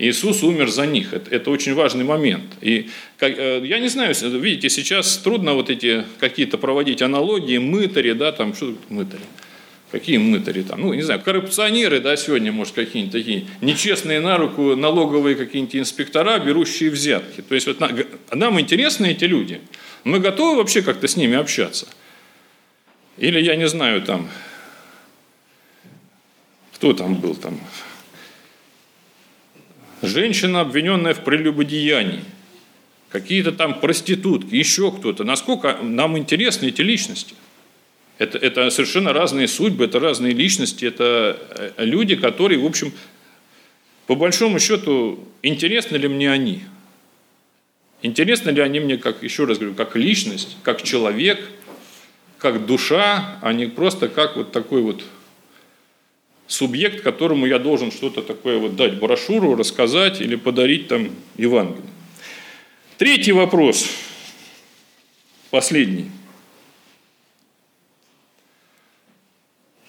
Иисус 0.00 0.42
умер 0.42 0.70
за 0.70 0.86
них. 0.86 1.12
Это, 1.12 1.30
это 1.30 1.50
очень 1.50 1.74
важный 1.74 2.04
момент. 2.04 2.46
И 2.62 2.88
как, 3.18 3.38
э, 3.38 3.60
я 3.66 3.78
не 3.78 3.88
знаю, 3.88 4.14
видите, 4.40 4.70
сейчас 4.70 5.18
трудно 5.18 5.52
вот 5.52 5.68
эти 5.68 6.04
какие-то 6.18 6.56
проводить 6.56 7.02
аналогии, 7.02 7.58
мытари, 7.58 8.12
да, 8.12 8.32
там, 8.32 8.54
что 8.54 8.74
мытари? 8.88 9.22
Какие 9.90 10.16
мытари 10.16 10.62
там? 10.62 10.80
Ну, 10.80 10.94
не 10.94 11.02
знаю, 11.02 11.20
коррупционеры, 11.20 12.00
да, 12.00 12.16
сегодня, 12.16 12.50
может, 12.50 12.74
какие-нибудь 12.74 13.12
такие 13.12 13.46
нечестные 13.60 14.20
на 14.20 14.38
руку 14.38 14.74
налоговые 14.74 15.36
какие-нибудь 15.36 15.76
инспектора, 15.76 16.38
берущие 16.38 16.88
взятки. 16.90 17.42
То 17.42 17.54
есть 17.54 17.66
вот 17.66 17.78
нам 18.32 18.58
интересны 18.58 19.08
эти 19.08 19.24
люди. 19.24 19.60
Мы 20.04 20.18
готовы 20.18 20.56
вообще 20.56 20.80
как-то 20.80 21.08
с 21.08 21.16
ними 21.16 21.36
общаться? 21.36 21.86
Или, 23.18 23.38
я 23.38 23.54
не 23.54 23.68
знаю, 23.68 24.00
там, 24.00 24.30
кто 26.72 26.94
там 26.94 27.16
был 27.16 27.34
там, 27.34 27.60
женщина, 30.02 30.60
обвиненная 30.60 31.14
в 31.14 31.24
прелюбодеянии, 31.24 32.24
какие-то 33.10 33.52
там 33.52 33.80
проститутки, 33.80 34.54
еще 34.54 34.92
кто-то. 34.92 35.24
Насколько 35.24 35.78
нам 35.82 36.16
интересны 36.18 36.66
эти 36.66 36.82
личности? 36.82 37.34
Это, 38.18 38.38
это 38.38 38.70
совершенно 38.70 39.12
разные 39.12 39.48
судьбы, 39.48 39.84
это 39.84 39.98
разные 39.98 40.34
личности, 40.34 40.84
это 40.84 41.38
э, 41.56 41.84
люди, 41.84 42.16
которые, 42.16 42.60
в 42.60 42.66
общем, 42.66 42.92
по 44.06 44.14
большому 44.14 44.58
счету, 44.58 45.26
интересны 45.42 45.96
ли 45.96 46.08
мне 46.08 46.30
они? 46.30 46.62
Интересны 48.02 48.50
ли 48.50 48.60
они 48.60 48.80
мне, 48.80 48.98
как, 48.98 49.22
еще 49.22 49.44
раз 49.44 49.58
говорю, 49.58 49.74
как 49.74 49.96
личность, 49.96 50.56
как 50.62 50.82
человек, 50.82 51.40
как 52.38 52.66
душа, 52.66 53.38
а 53.40 53.52
не 53.52 53.66
просто 53.66 54.08
как 54.08 54.36
вот 54.36 54.52
такой 54.52 54.82
вот 54.82 55.02
субъект, 56.50 57.02
которому 57.02 57.46
я 57.46 57.60
должен 57.60 57.92
что-то 57.92 58.22
такое 58.22 58.58
вот 58.58 58.74
дать 58.74 58.98
брошюру, 58.98 59.54
рассказать 59.54 60.20
или 60.20 60.34
подарить 60.34 60.88
там 60.88 61.10
Евангелие. 61.36 61.88
Третий 62.98 63.30
вопрос, 63.30 63.88
последний. 65.50 66.10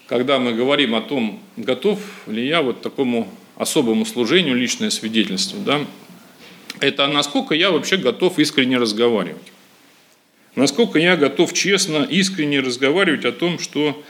Когда 0.06 0.38
мы 0.38 0.52
говорим 0.52 0.94
о 0.94 1.00
том, 1.00 1.40
готов 1.56 1.98
ли 2.28 2.46
я 2.46 2.62
вот 2.62 2.80
такому 2.80 3.28
особому 3.56 4.06
служению, 4.06 4.54
личное 4.54 4.90
свидетельство, 4.90 5.58
да, 5.58 5.84
это 6.78 7.08
насколько 7.08 7.56
я 7.56 7.72
вообще 7.72 7.96
готов 7.96 8.38
искренне 8.38 8.78
разговаривать. 8.78 9.52
Насколько 10.54 11.00
я 11.00 11.16
готов 11.16 11.52
честно, 11.54 12.06
искренне 12.08 12.60
разговаривать 12.60 13.24
о 13.24 13.32
том, 13.32 13.58
что 13.58 14.00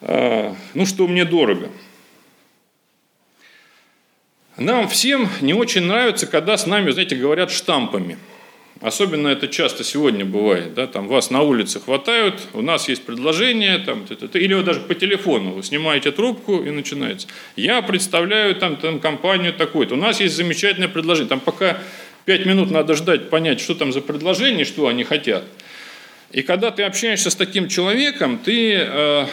ну, 0.00 0.86
что 0.86 1.06
мне 1.08 1.24
дорого. 1.24 1.70
Нам 4.56 4.88
всем 4.88 5.28
не 5.40 5.54
очень 5.54 5.82
нравится, 5.82 6.26
когда 6.26 6.56
с 6.56 6.66
нами, 6.66 6.90
знаете, 6.90 7.14
говорят 7.14 7.50
штампами. 7.50 8.18
Особенно 8.80 9.28
это 9.28 9.48
часто 9.48 9.82
сегодня 9.82 10.24
бывает. 10.24 10.74
Да? 10.74 10.86
Там 10.86 11.08
вас 11.08 11.30
на 11.30 11.42
улице 11.42 11.80
хватают, 11.80 12.40
у 12.52 12.62
нас 12.62 12.88
есть 12.88 13.04
предложение, 13.04 13.78
там, 13.78 14.04
или 14.34 14.54
вот 14.54 14.64
даже 14.64 14.80
по 14.80 14.94
телефону 14.94 15.52
вы 15.52 15.62
снимаете 15.64 16.12
трубку 16.12 16.62
и 16.62 16.70
начинается. 16.70 17.26
Я 17.56 17.82
представляю 17.82 18.54
там, 18.54 18.76
там 18.76 19.00
компанию 19.00 19.52
такой-то, 19.52 19.94
у 19.94 19.98
нас 19.98 20.20
есть 20.20 20.36
замечательное 20.36 20.88
предложение. 20.88 21.28
Там 21.28 21.40
пока 21.40 21.78
пять 22.24 22.46
минут 22.46 22.70
надо 22.70 22.94
ждать, 22.94 23.30
понять, 23.30 23.60
что 23.60 23.74
там 23.74 23.92
за 23.92 24.00
предложение, 24.00 24.64
что 24.64 24.86
они 24.86 25.02
хотят. 25.02 25.44
И 26.30 26.42
когда 26.42 26.70
ты 26.70 26.84
общаешься 26.84 27.30
с 27.30 27.34
таким 27.34 27.68
человеком, 27.68 28.38
ты 28.38 28.74
э, 28.74 29.26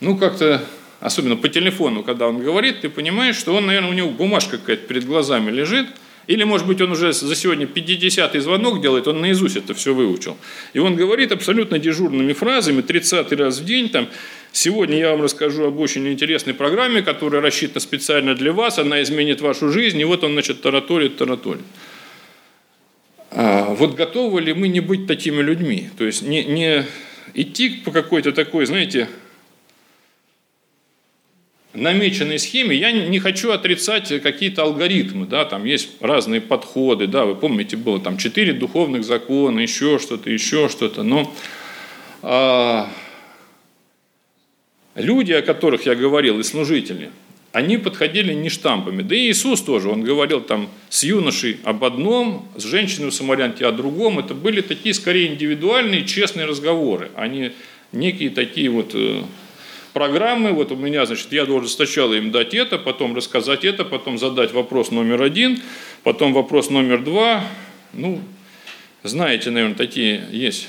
ну, 0.00 0.16
как-то, 0.16 0.62
особенно 1.00 1.36
по 1.36 1.48
телефону, 1.48 2.02
когда 2.02 2.28
он 2.28 2.38
говорит, 2.40 2.82
ты 2.82 2.88
понимаешь, 2.88 3.36
что 3.36 3.54
он, 3.54 3.66
наверное, 3.66 3.90
у 3.90 3.94
него 3.94 4.10
бумажка 4.10 4.58
какая-то 4.58 4.86
перед 4.86 5.06
глазами 5.06 5.50
лежит, 5.50 5.88
или, 6.28 6.44
может 6.44 6.66
быть, 6.66 6.80
он 6.82 6.92
уже 6.92 7.14
за 7.14 7.34
сегодня 7.34 7.64
50-й 7.64 8.38
звонок 8.40 8.82
делает, 8.82 9.08
он 9.08 9.22
наизусть 9.22 9.56
это 9.56 9.72
все 9.72 9.94
выучил. 9.94 10.36
И 10.74 10.78
он 10.78 10.94
говорит 10.94 11.32
абсолютно 11.32 11.78
дежурными 11.78 12.34
фразами, 12.34 12.82
30 12.82 13.32
раз 13.32 13.60
в 13.60 13.64
день, 13.64 13.88
там, 13.88 14.08
сегодня 14.52 14.98
я 14.98 15.10
вам 15.12 15.22
расскажу 15.22 15.64
об 15.64 15.80
очень 15.80 16.06
интересной 16.06 16.52
программе, 16.52 17.00
которая 17.00 17.40
рассчитана 17.40 17.80
специально 17.80 18.34
для 18.34 18.52
вас, 18.52 18.78
она 18.78 19.02
изменит 19.02 19.40
вашу 19.40 19.70
жизнь, 19.70 19.98
и 19.98 20.04
вот 20.04 20.22
он, 20.22 20.32
значит, 20.32 20.60
тараторит, 20.60 21.16
тараторит. 21.16 21.64
А 23.30 23.74
вот 23.74 23.94
готовы 23.94 24.42
ли 24.42 24.52
мы 24.52 24.68
не 24.68 24.80
быть 24.80 25.06
такими 25.06 25.40
людьми? 25.40 25.88
То 25.96 26.04
есть 26.04 26.22
не, 26.22 26.44
не 26.44 26.84
идти 27.32 27.70
по 27.84 27.90
какой-то 27.90 28.32
такой, 28.32 28.66
знаете, 28.66 29.08
намеченной 31.78 32.38
схеме, 32.38 32.76
я 32.76 32.92
не 32.92 33.18
хочу 33.18 33.50
отрицать 33.50 34.22
какие-то 34.22 34.62
алгоритмы, 34.62 35.26
да, 35.26 35.44
там 35.44 35.64
есть 35.64 35.90
разные 36.00 36.40
подходы, 36.40 37.06
да, 37.06 37.24
вы 37.24 37.34
помните, 37.34 37.76
было 37.76 38.00
там 38.00 38.16
четыре 38.18 38.52
духовных 38.52 39.04
закона, 39.04 39.60
еще 39.60 39.98
что-то, 39.98 40.30
еще 40.30 40.68
что-то, 40.68 41.02
но 41.02 41.34
а, 42.22 42.90
люди, 44.94 45.32
о 45.32 45.42
которых 45.42 45.86
я 45.86 45.94
говорил, 45.94 46.38
и 46.40 46.42
служители, 46.42 47.10
они 47.52 47.78
подходили 47.78 48.34
не 48.34 48.50
штампами. 48.50 49.02
Да 49.02 49.16
и 49.16 49.30
Иисус 49.30 49.62
тоже, 49.62 49.88
он 49.88 50.02
говорил 50.02 50.40
там 50.40 50.68
с 50.90 51.02
юношей 51.02 51.58
об 51.64 51.82
одном, 51.82 52.46
с 52.56 52.64
женщиной 52.64 53.08
у 53.08 53.10
Самарянки 53.10 53.62
о 53.64 53.72
другом. 53.72 54.18
Это 54.18 54.34
были 54.34 54.60
такие 54.60 54.94
скорее 54.94 55.28
индивидуальные, 55.28 56.04
честные 56.04 56.46
разговоры, 56.46 57.10
а 57.16 57.26
не 57.26 57.52
некие 57.92 58.30
такие 58.30 58.68
вот 58.68 58.90
э, 58.94 59.22
программы, 59.92 60.52
вот 60.52 60.72
у 60.72 60.76
меня, 60.76 61.06
значит, 61.06 61.32
я 61.32 61.46
должен 61.46 61.68
сначала 61.68 62.14
им 62.14 62.30
дать 62.30 62.54
это, 62.54 62.78
потом 62.78 63.14
рассказать 63.14 63.64
это, 63.64 63.84
потом 63.84 64.18
задать 64.18 64.52
вопрос 64.52 64.90
номер 64.90 65.22
один, 65.22 65.60
потом 66.02 66.32
вопрос 66.32 66.70
номер 66.70 67.02
два. 67.02 67.44
Ну, 67.92 68.20
знаете, 69.02 69.50
наверное, 69.50 69.76
такие 69.76 70.24
есть 70.30 70.68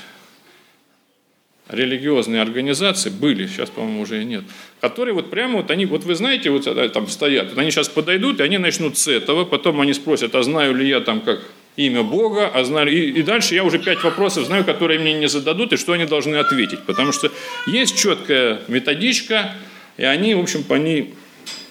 религиозные 1.70 2.42
организации, 2.42 3.10
были, 3.10 3.46
сейчас, 3.46 3.70
по-моему, 3.70 4.02
уже 4.02 4.22
и 4.22 4.26
нет, 4.26 4.44
которые 4.82 5.14
вот 5.14 5.30
прямо 5.30 5.58
вот 5.58 5.70
они, 5.70 5.86
вот 5.86 6.04
вы 6.04 6.16
знаете, 6.16 6.50
вот 6.50 6.64
там 6.94 7.08
стоят, 7.08 7.50
вот 7.50 7.58
они 7.60 7.70
сейчас 7.70 7.90
подойдут, 7.90 8.40
и 8.40 8.44
они 8.44 8.58
начнут 8.58 8.98
с 8.98 9.08
этого, 9.08 9.46
потом 9.46 9.80
они 9.80 9.94
спросят, 9.94 10.34
а 10.34 10.42
знаю 10.42 10.76
ли 10.76 10.88
я 10.88 11.00
там 11.00 11.22
как 11.22 11.42
имя 11.76 12.04
Бога, 12.04 12.48
а 12.48 12.64
знали, 12.64 12.94
и, 12.94 13.20
и 13.20 13.24
дальше 13.24 13.56
я 13.56 13.64
уже 13.64 13.80
пять 13.80 14.04
вопросов 14.04 14.46
знаю, 14.46 14.66
которые 14.66 15.00
мне 15.00 15.14
не 15.14 15.28
зададут, 15.28 15.74
и 15.74 15.78
что 15.78 15.94
они 15.94 16.06
должны 16.06 16.36
ответить. 16.36 16.84
Потому 16.86 17.12
что 17.12 17.32
есть 17.68 17.98
четкая 17.98 18.62
методичка, 18.68 19.56
и 19.98 20.04
они, 20.04 20.36
в 20.36 20.40
общем, 20.40 20.64
по 20.64 20.76
ней 20.76 21.14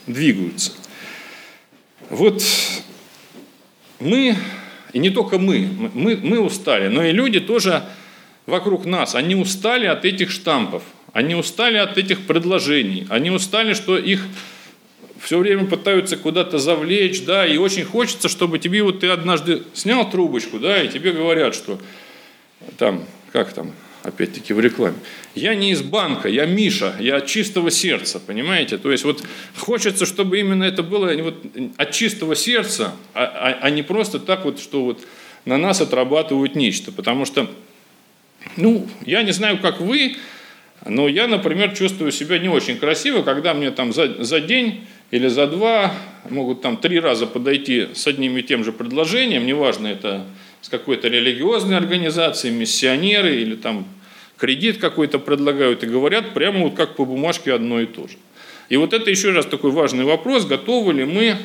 двигаются. 0.07 0.73
Вот 2.11 2.43
мы, 4.01 4.37
и 4.93 4.99
не 4.99 5.11
только 5.11 5.39
мы, 5.39 5.69
мы, 5.93 6.17
мы 6.17 6.41
устали, 6.41 6.89
но 6.89 7.05
и 7.05 7.13
люди 7.13 7.41
тоже 7.41 7.83
вокруг 8.47 8.87
нас, 8.87 9.15
они 9.15 9.35
устали 9.35 9.87
от 9.87 10.05
этих 10.05 10.31
штампов, 10.31 10.83
они 11.13 11.35
устали 11.35 11.77
от 11.77 11.99
этих 11.99 12.27
предложений, 12.27 13.07
они 13.11 13.31
устали, 13.31 13.75
что 13.75 13.99
их 13.99 14.25
все 15.21 15.39
время 15.39 15.67
пытаются 15.67 16.17
куда-то 16.17 16.59
завлечь, 16.59 17.25
да, 17.25 17.47
и 17.47 17.57
очень 17.57 17.85
хочется, 17.85 18.29
чтобы 18.29 18.59
тебе 18.59 18.83
вот 18.83 19.01
ты 19.01 19.09
однажды 19.09 19.63
снял 19.75 20.09
трубочку, 20.09 20.59
да, 20.59 20.83
и 20.83 20.89
тебе 20.89 21.13
говорят, 21.13 21.55
что 21.55 21.79
там, 22.77 23.05
как 23.33 23.53
там, 23.53 23.73
опять-таки 24.03 24.53
в 24.53 24.61
рекламе, 24.61 24.97
я 25.35 25.55
не 25.55 25.73
из 25.73 25.83
банка, 25.83 26.29
я 26.29 26.47
Миша, 26.47 26.95
я 27.01 27.17
от 27.17 27.27
чистого 27.27 27.71
сердца, 27.71 28.21
понимаете? 28.21 28.79
То 28.79 28.91
есть 28.91 29.05
вот 29.05 29.25
хочется, 29.57 30.07
чтобы 30.07 30.39
именно 30.41 30.65
это 30.65 30.83
было 30.83 31.13
вот 31.23 31.45
от 31.77 31.91
чистого 31.93 32.35
сердца, 32.35 32.93
а, 33.15 33.25
а, 33.25 33.59
а 33.63 33.71
не 33.71 33.83
просто 33.83 34.19
так 34.19 34.45
вот, 34.45 34.61
что 34.61 34.85
вот 34.85 35.07
на 35.45 35.59
нас 35.59 35.81
отрабатывают 35.81 36.55
нечто, 36.55 36.93
потому 36.93 37.25
что, 37.25 37.51
ну, 38.57 38.87
я 39.05 39.23
не 39.23 39.33
знаю, 39.33 39.59
как 39.59 39.81
вы, 39.81 40.17
но 40.87 41.09
я, 41.09 41.27
например, 41.27 41.75
чувствую 41.75 42.13
себя 42.13 42.39
не 42.39 42.49
очень 42.49 42.79
красиво, 42.79 43.23
когда 43.23 43.55
мне 43.55 43.71
там 43.71 43.93
за, 43.93 44.23
за 44.23 44.41
день 44.41 44.87
или 45.11 45.29
за 45.29 45.47
два, 45.47 45.93
могут 46.29 46.61
там 46.61 46.77
три 46.77 47.01
раза 47.01 47.27
подойти 47.27 47.89
с 47.95 48.07
одним 48.07 48.37
и 48.37 48.43
тем 48.43 48.65
же 48.65 48.73
предложением, 48.73 49.47
неважно, 49.47 49.87
это 49.87 50.27
с 50.61 50.69
какой-то 50.69 51.09
религиозной 51.09 51.77
организацией, 51.77 52.53
миссионеры 52.53 53.37
или 53.37 53.55
там 53.55 53.87
кредит 54.37 54.79
какой-то 54.79 55.19
предлагают 55.19 55.83
и 55.83 55.87
говорят 55.87 56.35
прямо 56.35 56.61
вот 56.61 56.75
как 56.75 56.97
по 56.97 57.05
бумажке 57.05 57.53
одно 57.53 57.81
и 57.81 57.87
то 57.87 58.07
же. 58.07 58.17
И 58.69 58.77
вот 58.77 58.93
это 58.93 59.11
еще 59.11 59.33
раз 59.33 59.47
такой 59.47 59.71
важный 59.71 60.05
вопрос, 60.05 60.45
готовы 60.45 60.93
ли 60.93 61.05
мы 61.05 61.37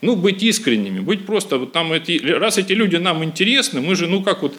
ну, 0.00 0.14
быть 0.14 0.42
искренними, 0.42 1.00
быть 1.00 1.26
просто, 1.26 1.58
вот 1.58 1.72
там 1.72 1.92
эти, 1.92 2.20
раз 2.24 2.58
эти 2.58 2.72
люди 2.72 2.96
нам 2.96 3.24
интересны, 3.24 3.80
мы 3.80 3.96
же, 3.96 4.06
ну, 4.06 4.22
как 4.22 4.42
вот 4.42 4.56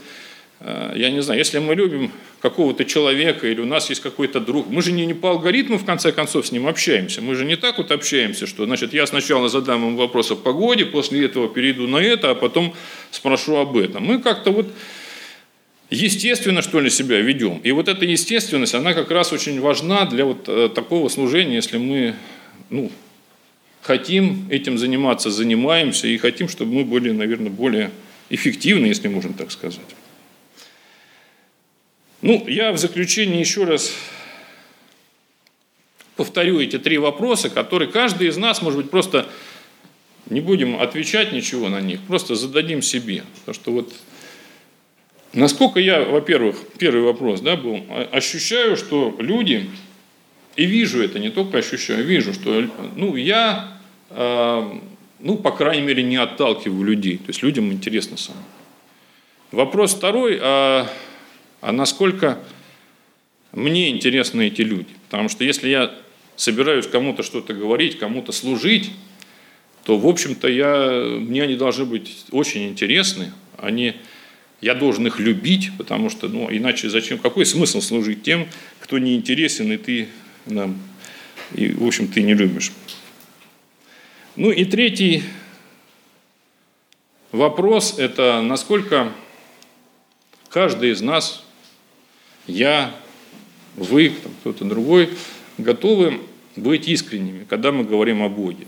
я 0.61 1.09
не 1.09 1.21
знаю, 1.21 1.39
если 1.39 1.59
мы 1.59 1.73
любим 1.73 2.11
какого-то 2.41 2.83
человека 2.83 3.47
или 3.47 3.61
у 3.61 3.65
нас 3.65 3.89
есть 3.89 4.01
какой-то 4.01 4.39
друг, 4.39 4.69
мы 4.69 4.81
же 4.81 4.91
не, 4.91 5.05
не 5.05 5.13
по 5.13 5.29
алгоритму 5.29 5.77
в 5.77 5.85
конце 5.85 6.11
концов 6.11 6.47
с 6.47 6.51
ним 6.51 6.67
общаемся, 6.67 7.21
мы 7.21 7.35
же 7.35 7.45
не 7.45 7.55
так 7.55 7.77
вот 7.77 7.91
общаемся, 7.91 8.45
что 8.45 8.65
значит 8.65 8.93
я 8.93 9.07
сначала 9.07 9.47
задам 9.47 9.85
ему 9.85 9.97
вопрос 9.97 10.31
о 10.31 10.35
погоде, 10.35 10.85
после 10.85 11.25
этого 11.25 11.47
перейду 11.47 11.87
на 11.87 11.97
это, 11.97 12.31
а 12.31 12.35
потом 12.35 12.73
спрошу 13.11 13.55
об 13.55 13.77
этом. 13.77 14.03
Мы 14.03 14.19
как-то 14.19 14.51
вот 14.51 14.67
естественно, 15.89 16.61
что 16.61 16.79
ли, 16.79 16.89
себя 16.89 17.19
ведем. 17.19 17.59
И 17.63 17.71
вот 17.71 17.87
эта 17.87 18.05
естественность, 18.05 18.75
она 18.75 18.93
как 18.93 19.11
раз 19.11 19.33
очень 19.33 19.59
важна 19.59 20.05
для 20.05 20.25
вот 20.25 20.47
э, 20.47 20.69
такого 20.73 21.09
служения, 21.09 21.55
если 21.55 21.77
мы 21.77 22.15
ну, 22.69 22.91
хотим 23.81 24.47
этим 24.49 24.77
заниматься, 24.77 25.31
занимаемся 25.31 26.07
и 26.07 26.17
хотим, 26.17 26.47
чтобы 26.47 26.73
мы 26.73 26.85
были, 26.85 27.11
наверное, 27.11 27.49
более 27.49 27.91
эффективны, 28.29 28.85
если 28.85 29.07
можно 29.07 29.33
так 29.33 29.51
сказать. 29.51 29.79
Ну, 32.21 32.45
я 32.47 32.73
в 32.73 32.77
заключение 32.77 33.39
еще 33.39 33.63
раз 33.63 33.93
повторю 36.17 36.59
эти 36.59 36.77
три 36.77 36.97
вопроса, 36.97 37.49
которые 37.49 37.89
каждый 37.89 38.27
из 38.27 38.35
нас, 38.35 38.61
может 38.61 38.81
быть, 38.81 38.91
просто 38.91 39.29
не 40.29 40.41
будем 40.41 40.81
отвечать 40.81 41.31
ничего 41.31 41.69
на 41.69 41.79
них, 41.79 42.01
просто 42.01 42.35
зададим 42.35 42.81
себе. 42.81 43.23
Потому 43.39 43.55
что 43.55 43.71
вот 43.71 43.93
насколько 45.31 45.79
я, 45.79 46.01
во-первых, 46.01 46.57
первый 46.77 47.03
вопрос 47.03 47.39
да, 47.39 47.55
был, 47.55 47.85
ощущаю, 48.11 48.75
что 48.75 49.15
люди, 49.19 49.69
и 50.57 50.65
вижу 50.65 51.01
это, 51.01 51.19
не 51.19 51.29
только 51.29 51.59
ощущаю, 51.59 52.03
вижу, 52.03 52.33
что 52.33 52.67
ну, 52.97 53.15
я, 53.15 53.79
э, 54.09 54.79
ну, 55.19 55.37
по 55.37 55.51
крайней 55.51 55.83
мере, 55.83 56.03
не 56.03 56.17
отталкиваю 56.17 56.83
людей. 56.83 57.17
То 57.17 57.29
есть 57.29 57.43
людям 57.43 57.71
интересно 57.71 58.17
сам. 58.17 58.35
Вопрос 59.51 59.93
второй, 59.95 60.37
а 60.41 60.87
а 61.61 61.71
насколько 61.71 62.39
мне 63.51 63.89
интересны 63.89 64.47
эти 64.47 64.61
люди. 64.61 64.89
Потому 65.09 65.29
что 65.29 65.43
если 65.43 65.69
я 65.69 65.93
собираюсь 66.35 66.87
кому-то 66.87 67.23
что-то 67.23 67.53
говорить, 67.53 67.97
кому-то 67.97 68.31
служить, 68.31 68.91
то, 69.83 69.97
в 69.97 70.07
общем-то, 70.07 70.47
я, 70.47 71.03
мне 71.19 71.43
они 71.43 71.55
должны 71.55 71.85
быть 71.85 72.25
очень 72.31 72.67
интересны. 72.67 73.33
Они, 73.57 73.95
я 74.61 74.75
должен 74.75 75.07
их 75.07 75.19
любить, 75.19 75.71
потому 75.77 76.09
что, 76.09 76.27
ну, 76.27 76.47
иначе 76.49 76.89
зачем, 76.89 77.17
какой 77.17 77.45
смысл 77.45 77.81
служить 77.81 78.23
тем, 78.23 78.47
кто 78.79 78.99
не 78.99 79.15
интересен, 79.15 79.71
и 79.71 79.77
ты, 79.77 80.07
да, 80.45 80.69
и, 81.55 81.69
в 81.69 81.85
общем, 81.85 82.07
ты 82.07 82.21
не 82.21 82.33
любишь. 82.33 82.71
Ну 84.35 84.51
и 84.51 84.63
третий 84.63 85.23
вопрос– 87.31 87.95
это 87.97 88.41
насколько 88.41 89.11
каждый 90.49 90.91
из 90.91 91.01
нас, 91.01 91.43
я, 92.49 92.95
вы, 93.75 94.13
кто-то 94.41 94.65
другой, 94.65 95.09
готовы 95.57 96.19
быть 96.55 96.87
искренними, 96.87 97.45
когда 97.49 97.71
мы 97.71 97.83
говорим 97.83 98.21
о 98.21 98.29
Боге. 98.29 98.67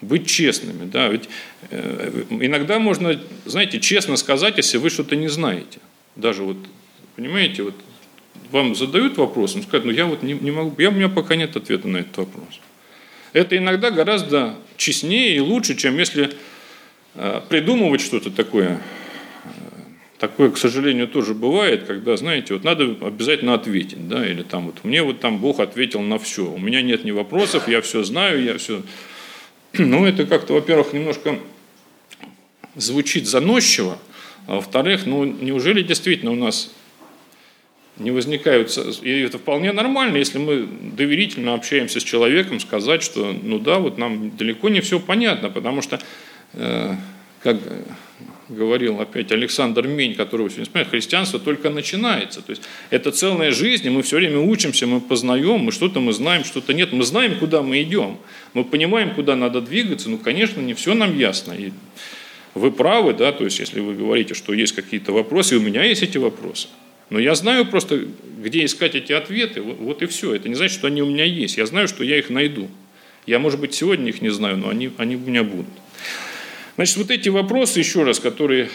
Быть 0.00 0.26
честными, 0.26 0.88
да, 0.88 1.08
ведь 1.08 1.28
э, 1.70 2.24
иногда 2.30 2.78
можно, 2.78 3.18
знаете, 3.46 3.80
честно 3.80 4.16
сказать, 4.16 4.58
если 4.58 4.76
вы 4.76 4.90
что-то 4.90 5.16
не 5.16 5.28
знаете. 5.28 5.78
Даже 6.16 6.42
вот, 6.42 6.58
понимаете, 7.16 7.62
вот 7.62 7.74
вам 8.50 8.74
задают 8.74 9.16
вопрос, 9.16 9.56
он 9.56 9.62
сказать, 9.62 9.86
ну 9.86 9.92
я 9.92 10.06
вот 10.06 10.22
не, 10.22 10.34
не 10.34 10.50
могу, 10.50 10.74
я, 10.80 10.90
у 10.90 10.92
меня 10.92 11.08
пока 11.08 11.34
нет 11.34 11.56
ответа 11.56 11.88
на 11.88 11.98
этот 11.98 12.16
вопрос. 12.18 12.60
Это 13.32 13.56
иногда 13.56 13.90
гораздо 13.90 14.56
честнее 14.76 15.36
и 15.36 15.40
лучше, 15.40 15.74
чем 15.76 15.98
если 15.98 16.30
э, 17.14 17.40
придумывать 17.48 18.02
что-то 18.02 18.30
такое 18.30 18.80
Такое, 20.18 20.50
к 20.50 20.56
сожалению, 20.56 21.08
тоже 21.08 21.34
бывает, 21.34 21.84
когда, 21.84 22.16
знаете, 22.16 22.54
вот 22.54 22.64
надо 22.64 22.84
обязательно 23.02 23.52
ответить, 23.52 24.08
да, 24.08 24.26
или 24.26 24.42
там 24.42 24.66
вот 24.66 24.82
мне 24.82 25.02
вот 25.02 25.20
там 25.20 25.38
Бог 25.38 25.60
ответил 25.60 26.00
на 26.00 26.18
все, 26.18 26.50
у 26.50 26.58
меня 26.58 26.80
нет 26.80 27.04
ни 27.04 27.10
вопросов, 27.10 27.68
я 27.68 27.82
все 27.82 28.02
знаю, 28.02 28.42
я 28.42 28.56
все... 28.58 28.82
Ну, 29.78 30.06
это 30.06 30.24
как-то, 30.24 30.54
во-первых, 30.54 30.94
немножко 30.94 31.38
звучит 32.76 33.26
заносчиво, 33.26 33.98
а 34.46 34.54
во-вторых, 34.54 35.04
ну, 35.04 35.24
неужели 35.24 35.82
действительно 35.82 36.32
у 36.32 36.36
нас 36.36 36.70
не 37.98 38.10
возникают, 38.10 38.74
и 39.02 39.20
это 39.20 39.36
вполне 39.36 39.72
нормально, 39.72 40.16
если 40.16 40.38
мы 40.38 40.66
доверительно 40.96 41.52
общаемся 41.52 42.00
с 42.00 42.02
человеком, 42.02 42.58
сказать, 42.60 43.02
что, 43.02 43.34
ну 43.42 43.58
да, 43.58 43.78
вот 43.78 43.98
нам 43.98 44.34
далеко 44.34 44.70
не 44.70 44.80
все 44.80 44.98
понятно, 44.98 45.50
потому 45.50 45.82
что, 45.82 46.00
э, 46.54 46.94
как 47.42 47.58
говорил 48.48 49.00
опять 49.00 49.32
Александр 49.32 49.86
Мень, 49.86 50.14
которого 50.14 50.48
сегодня 50.48 50.64
вспоминаю, 50.64 50.90
христианство 50.90 51.40
только 51.40 51.70
начинается. 51.70 52.42
То 52.42 52.50
есть 52.50 52.62
это 52.90 53.10
целая 53.10 53.50
жизнь, 53.50 53.86
и 53.86 53.90
мы 53.90 54.02
все 54.02 54.16
время 54.16 54.38
учимся, 54.38 54.86
мы 54.86 55.00
познаем, 55.00 55.60
мы 55.60 55.72
что-то 55.72 56.00
мы 56.00 56.12
знаем, 56.12 56.44
что-то 56.44 56.72
нет. 56.72 56.92
Мы 56.92 57.04
знаем, 57.04 57.38
куда 57.38 57.62
мы 57.62 57.82
идем. 57.82 58.18
Мы 58.54 58.64
понимаем, 58.64 59.14
куда 59.14 59.36
надо 59.36 59.60
двигаться, 59.60 60.08
но, 60.08 60.18
конечно, 60.18 60.60
не 60.60 60.74
все 60.74 60.94
нам 60.94 61.16
ясно. 61.18 61.52
И 61.52 61.72
вы 62.54 62.70
правы, 62.70 63.12
да, 63.14 63.32
то 63.32 63.44
есть 63.44 63.58
если 63.58 63.80
вы 63.80 63.94
говорите, 63.94 64.34
что 64.34 64.52
есть 64.52 64.74
какие-то 64.74 65.12
вопросы, 65.12 65.54
и 65.54 65.58
у 65.58 65.62
меня 65.62 65.82
есть 65.84 66.02
эти 66.02 66.18
вопросы. 66.18 66.68
Но 67.10 67.18
я 67.18 67.34
знаю 67.34 67.66
просто, 67.66 68.04
где 68.38 68.64
искать 68.64 68.94
эти 68.94 69.12
ответы, 69.12 69.60
вот 69.62 70.02
и 70.02 70.06
все. 70.06 70.34
Это 70.34 70.48
не 70.48 70.54
значит, 70.54 70.76
что 70.76 70.88
они 70.88 71.02
у 71.02 71.06
меня 71.06 71.24
есть. 71.24 71.56
Я 71.56 71.66
знаю, 71.66 71.86
что 71.86 72.02
я 72.02 72.18
их 72.18 72.30
найду. 72.30 72.68
Я, 73.26 73.38
может 73.38 73.60
быть, 73.60 73.74
сегодня 73.74 74.08
их 74.08 74.22
не 74.22 74.30
знаю, 74.30 74.56
но 74.56 74.68
они, 74.68 74.90
они 74.96 75.16
у 75.16 75.20
меня 75.20 75.42
будут. 75.42 75.66
Значит, 76.76 76.98
вот 76.98 77.10
эти 77.10 77.30
вопросы, 77.30 77.78
еще 77.78 78.02
раз, 78.02 78.20
которые 78.20 78.68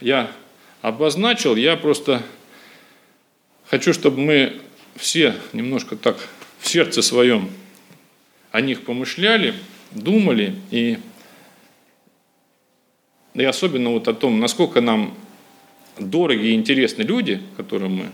я 0.00 0.30
обозначил, 0.80 1.56
я 1.56 1.76
просто 1.76 2.22
хочу, 3.66 3.92
чтобы 3.92 4.20
мы 4.20 4.60
все 4.94 5.34
немножко 5.52 5.96
так 5.96 6.16
в 6.60 6.68
сердце 6.68 7.02
своем 7.02 7.50
о 8.52 8.60
них 8.60 8.84
помышляли, 8.84 9.54
думали 9.90 10.54
и, 10.70 10.98
и 13.34 13.42
особенно 13.42 13.90
вот 13.90 14.06
о 14.06 14.14
том, 14.14 14.38
насколько 14.38 14.80
нам 14.80 15.18
дороги 15.98 16.50
и 16.50 16.54
интересны 16.54 17.02
люди, 17.02 17.40
к 17.54 17.56
которым 17.56 17.96
мы 17.96 18.06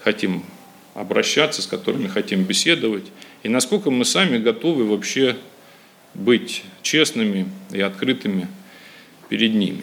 хотим 0.00 0.44
обращаться, 0.92 1.62
с 1.62 1.66
которыми 1.66 2.08
хотим 2.08 2.44
беседовать, 2.44 3.06
и 3.42 3.48
насколько 3.48 3.90
мы 3.90 4.04
сами 4.04 4.36
готовы 4.36 4.84
вообще 4.84 5.34
быть 6.12 6.62
честными 6.82 7.48
и 7.72 7.80
открытыми 7.80 8.48
перед 9.28 9.54
ними. 9.54 9.82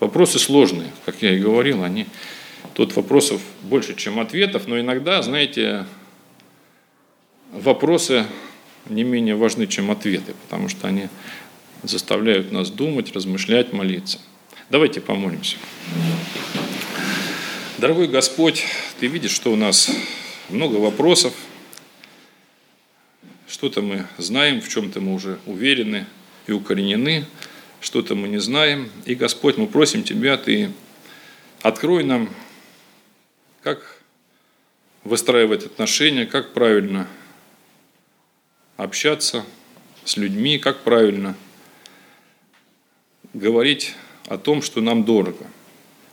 Вопросы 0.00 0.38
сложные, 0.38 0.90
как 1.04 1.22
я 1.22 1.34
и 1.34 1.40
говорил, 1.40 1.82
они 1.82 2.06
тут 2.74 2.94
вопросов 2.96 3.40
больше, 3.62 3.94
чем 3.94 4.20
ответов, 4.20 4.66
но 4.66 4.78
иногда, 4.78 5.22
знаете, 5.22 5.86
вопросы 7.52 8.26
не 8.88 9.04
менее 9.04 9.34
важны, 9.34 9.66
чем 9.66 9.90
ответы, 9.90 10.34
потому 10.42 10.68
что 10.68 10.86
они 10.88 11.08
заставляют 11.82 12.52
нас 12.52 12.70
думать, 12.70 13.12
размышлять, 13.14 13.72
молиться. 13.72 14.18
Давайте 14.70 15.00
помолимся. 15.00 15.56
Дорогой 17.78 18.08
Господь, 18.08 18.64
Ты 19.00 19.06
видишь, 19.06 19.32
что 19.32 19.52
у 19.52 19.56
нас 19.56 19.90
много 20.48 20.76
вопросов, 20.76 21.34
что-то 23.46 23.82
мы 23.82 24.06
знаем, 24.18 24.60
в 24.60 24.68
чем-то 24.68 25.00
мы 25.00 25.14
уже 25.14 25.38
уверены 25.46 26.06
и 26.46 26.52
укоренены, 26.52 27.26
что-то 27.86 28.16
мы 28.16 28.26
не 28.26 28.38
знаем. 28.38 28.90
И, 29.04 29.14
Господь, 29.14 29.58
мы 29.58 29.68
просим 29.68 30.02
Тебя, 30.02 30.36
Ты 30.36 30.72
открой 31.62 32.02
нам, 32.02 32.28
как 33.62 34.00
выстраивать 35.04 35.64
отношения, 35.64 36.26
как 36.26 36.52
правильно 36.52 37.06
общаться 38.76 39.44
с 40.04 40.16
людьми, 40.16 40.58
как 40.58 40.80
правильно 40.80 41.36
говорить 43.32 43.94
о 44.26 44.36
том, 44.36 44.62
что 44.62 44.80
нам 44.80 45.04
дорого. 45.04 45.46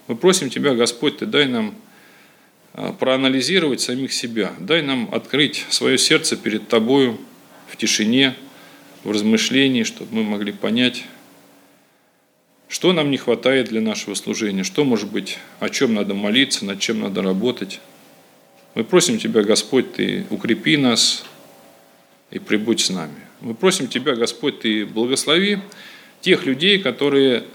Мы 0.07 0.15
просим 0.15 0.51
Тебя, 0.51 0.75
Господь, 0.75 1.17
Ты 1.17 1.25
дай 1.25 1.47
нам 1.47 1.73
а, 2.73 2.93
проанализировать 2.93 3.81
самих 3.81 4.13
себя, 4.13 4.53
дай 4.59 4.83
нам 4.83 5.09
открыть 5.11 5.65
свое 5.69 5.97
сердце 5.97 6.37
перед 6.37 6.67
Тобою 6.67 7.19
в 7.67 7.77
тишине, 7.77 8.35
в 9.03 9.09
размышлении, 9.09 9.81
чтобы 9.81 10.13
мы 10.17 10.23
могли 10.23 10.51
понять, 10.51 11.05
что 12.83 12.91
нам 12.91 13.11
не 13.11 13.17
хватает 13.17 13.69
для 13.69 13.79
нашего 13.79 14.13
служения? 14.13 14.65
Что 14.65 14.83
может 14.83 15.09
быть, 15.09 15.37
о 15.61 15.69
чем 15.69 15.93
надо 15.93 16.13
молиться, 16.13 16.65
над 16.65 16.81
чем 16.81 16.99
надо 16.99 17.21
работать? 17.21 17.79
Мы 18.75 18.83
просим 18.83 19.19
Тебя, 19.19 19.41
Господь, 19.41 19.93
Ты 19.93 20.25
укрепи 20.29 20.75
нас 20.75 21.23
и 22.29 22.39
прибудь 22.39 22.81
с 22.81 22.89
нами. 22.89 23.15
Мы 23.39 23.55
просим 23.55 23.87
Тебя, 23.87 24.15
Господь, 24.15 24.59
Ты 24.59 24.85
благослови 24.85 25.59
тех 26.19 26.45
людей, 26.45 26.77
которые 26.77 27.45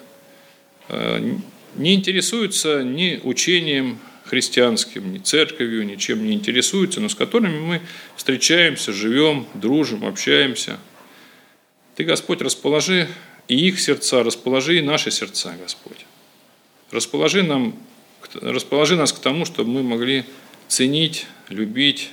э, 0.88 1.36
не 1.76 1.94
интересуются 1.94 2.82
ни 2.82 3.20
учением 3.22 3.98
христианским, 4.24 5.12
ни 5.12 5.18
церковью, 5.18 5.84
ничем 5.84 6.24
не 6.24 6.32
интересуются, 6.32 7.02
но 7.02 7.10
с 7.10 7.14
которыми 7.14 7.58
мы 7.58 7.82
встречаемся, 8.16 8.94
живем, 8.94 9.46
дружим, 9.52 10.06
общаемся. 10.06 10.78
Ты, 11.96 12.04
Господь, 12.04 12.40
расположи 12.40 13.08
и 13.48 13.68
их 13.68 13.80
сердца, 13.80 14.22
расположи 14.22 14.78
и 14.78 14.82
наши 14.82 15.10
сердца, 15.10 15.54
Господь. 15.60 16.06
Расположи, 16.90 17.42
нам, 17.42 17.74
расположи 18.34 18.94
нас 18.96 19.12
к 19.12 19.18
тому, 19.18 19.44
чтобы 19.44 19.70
мы 19.70 19.82
могли 19.82 20.24
ценить, 20.68 21.26
любить 21.48 22.10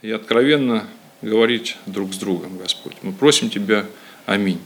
и 0.00 0.10
откровенно 0.10 0.88
говорить 1.20 1.76
друг 1.86 2.12
с 2.14 2.16
другом, 2.16 2.58
Господь. 2.58 2.96
Мы 3.02 3.12
просим 3.12 3.50
Тебя, 3.50 3.86
аминь. 4.26 4.60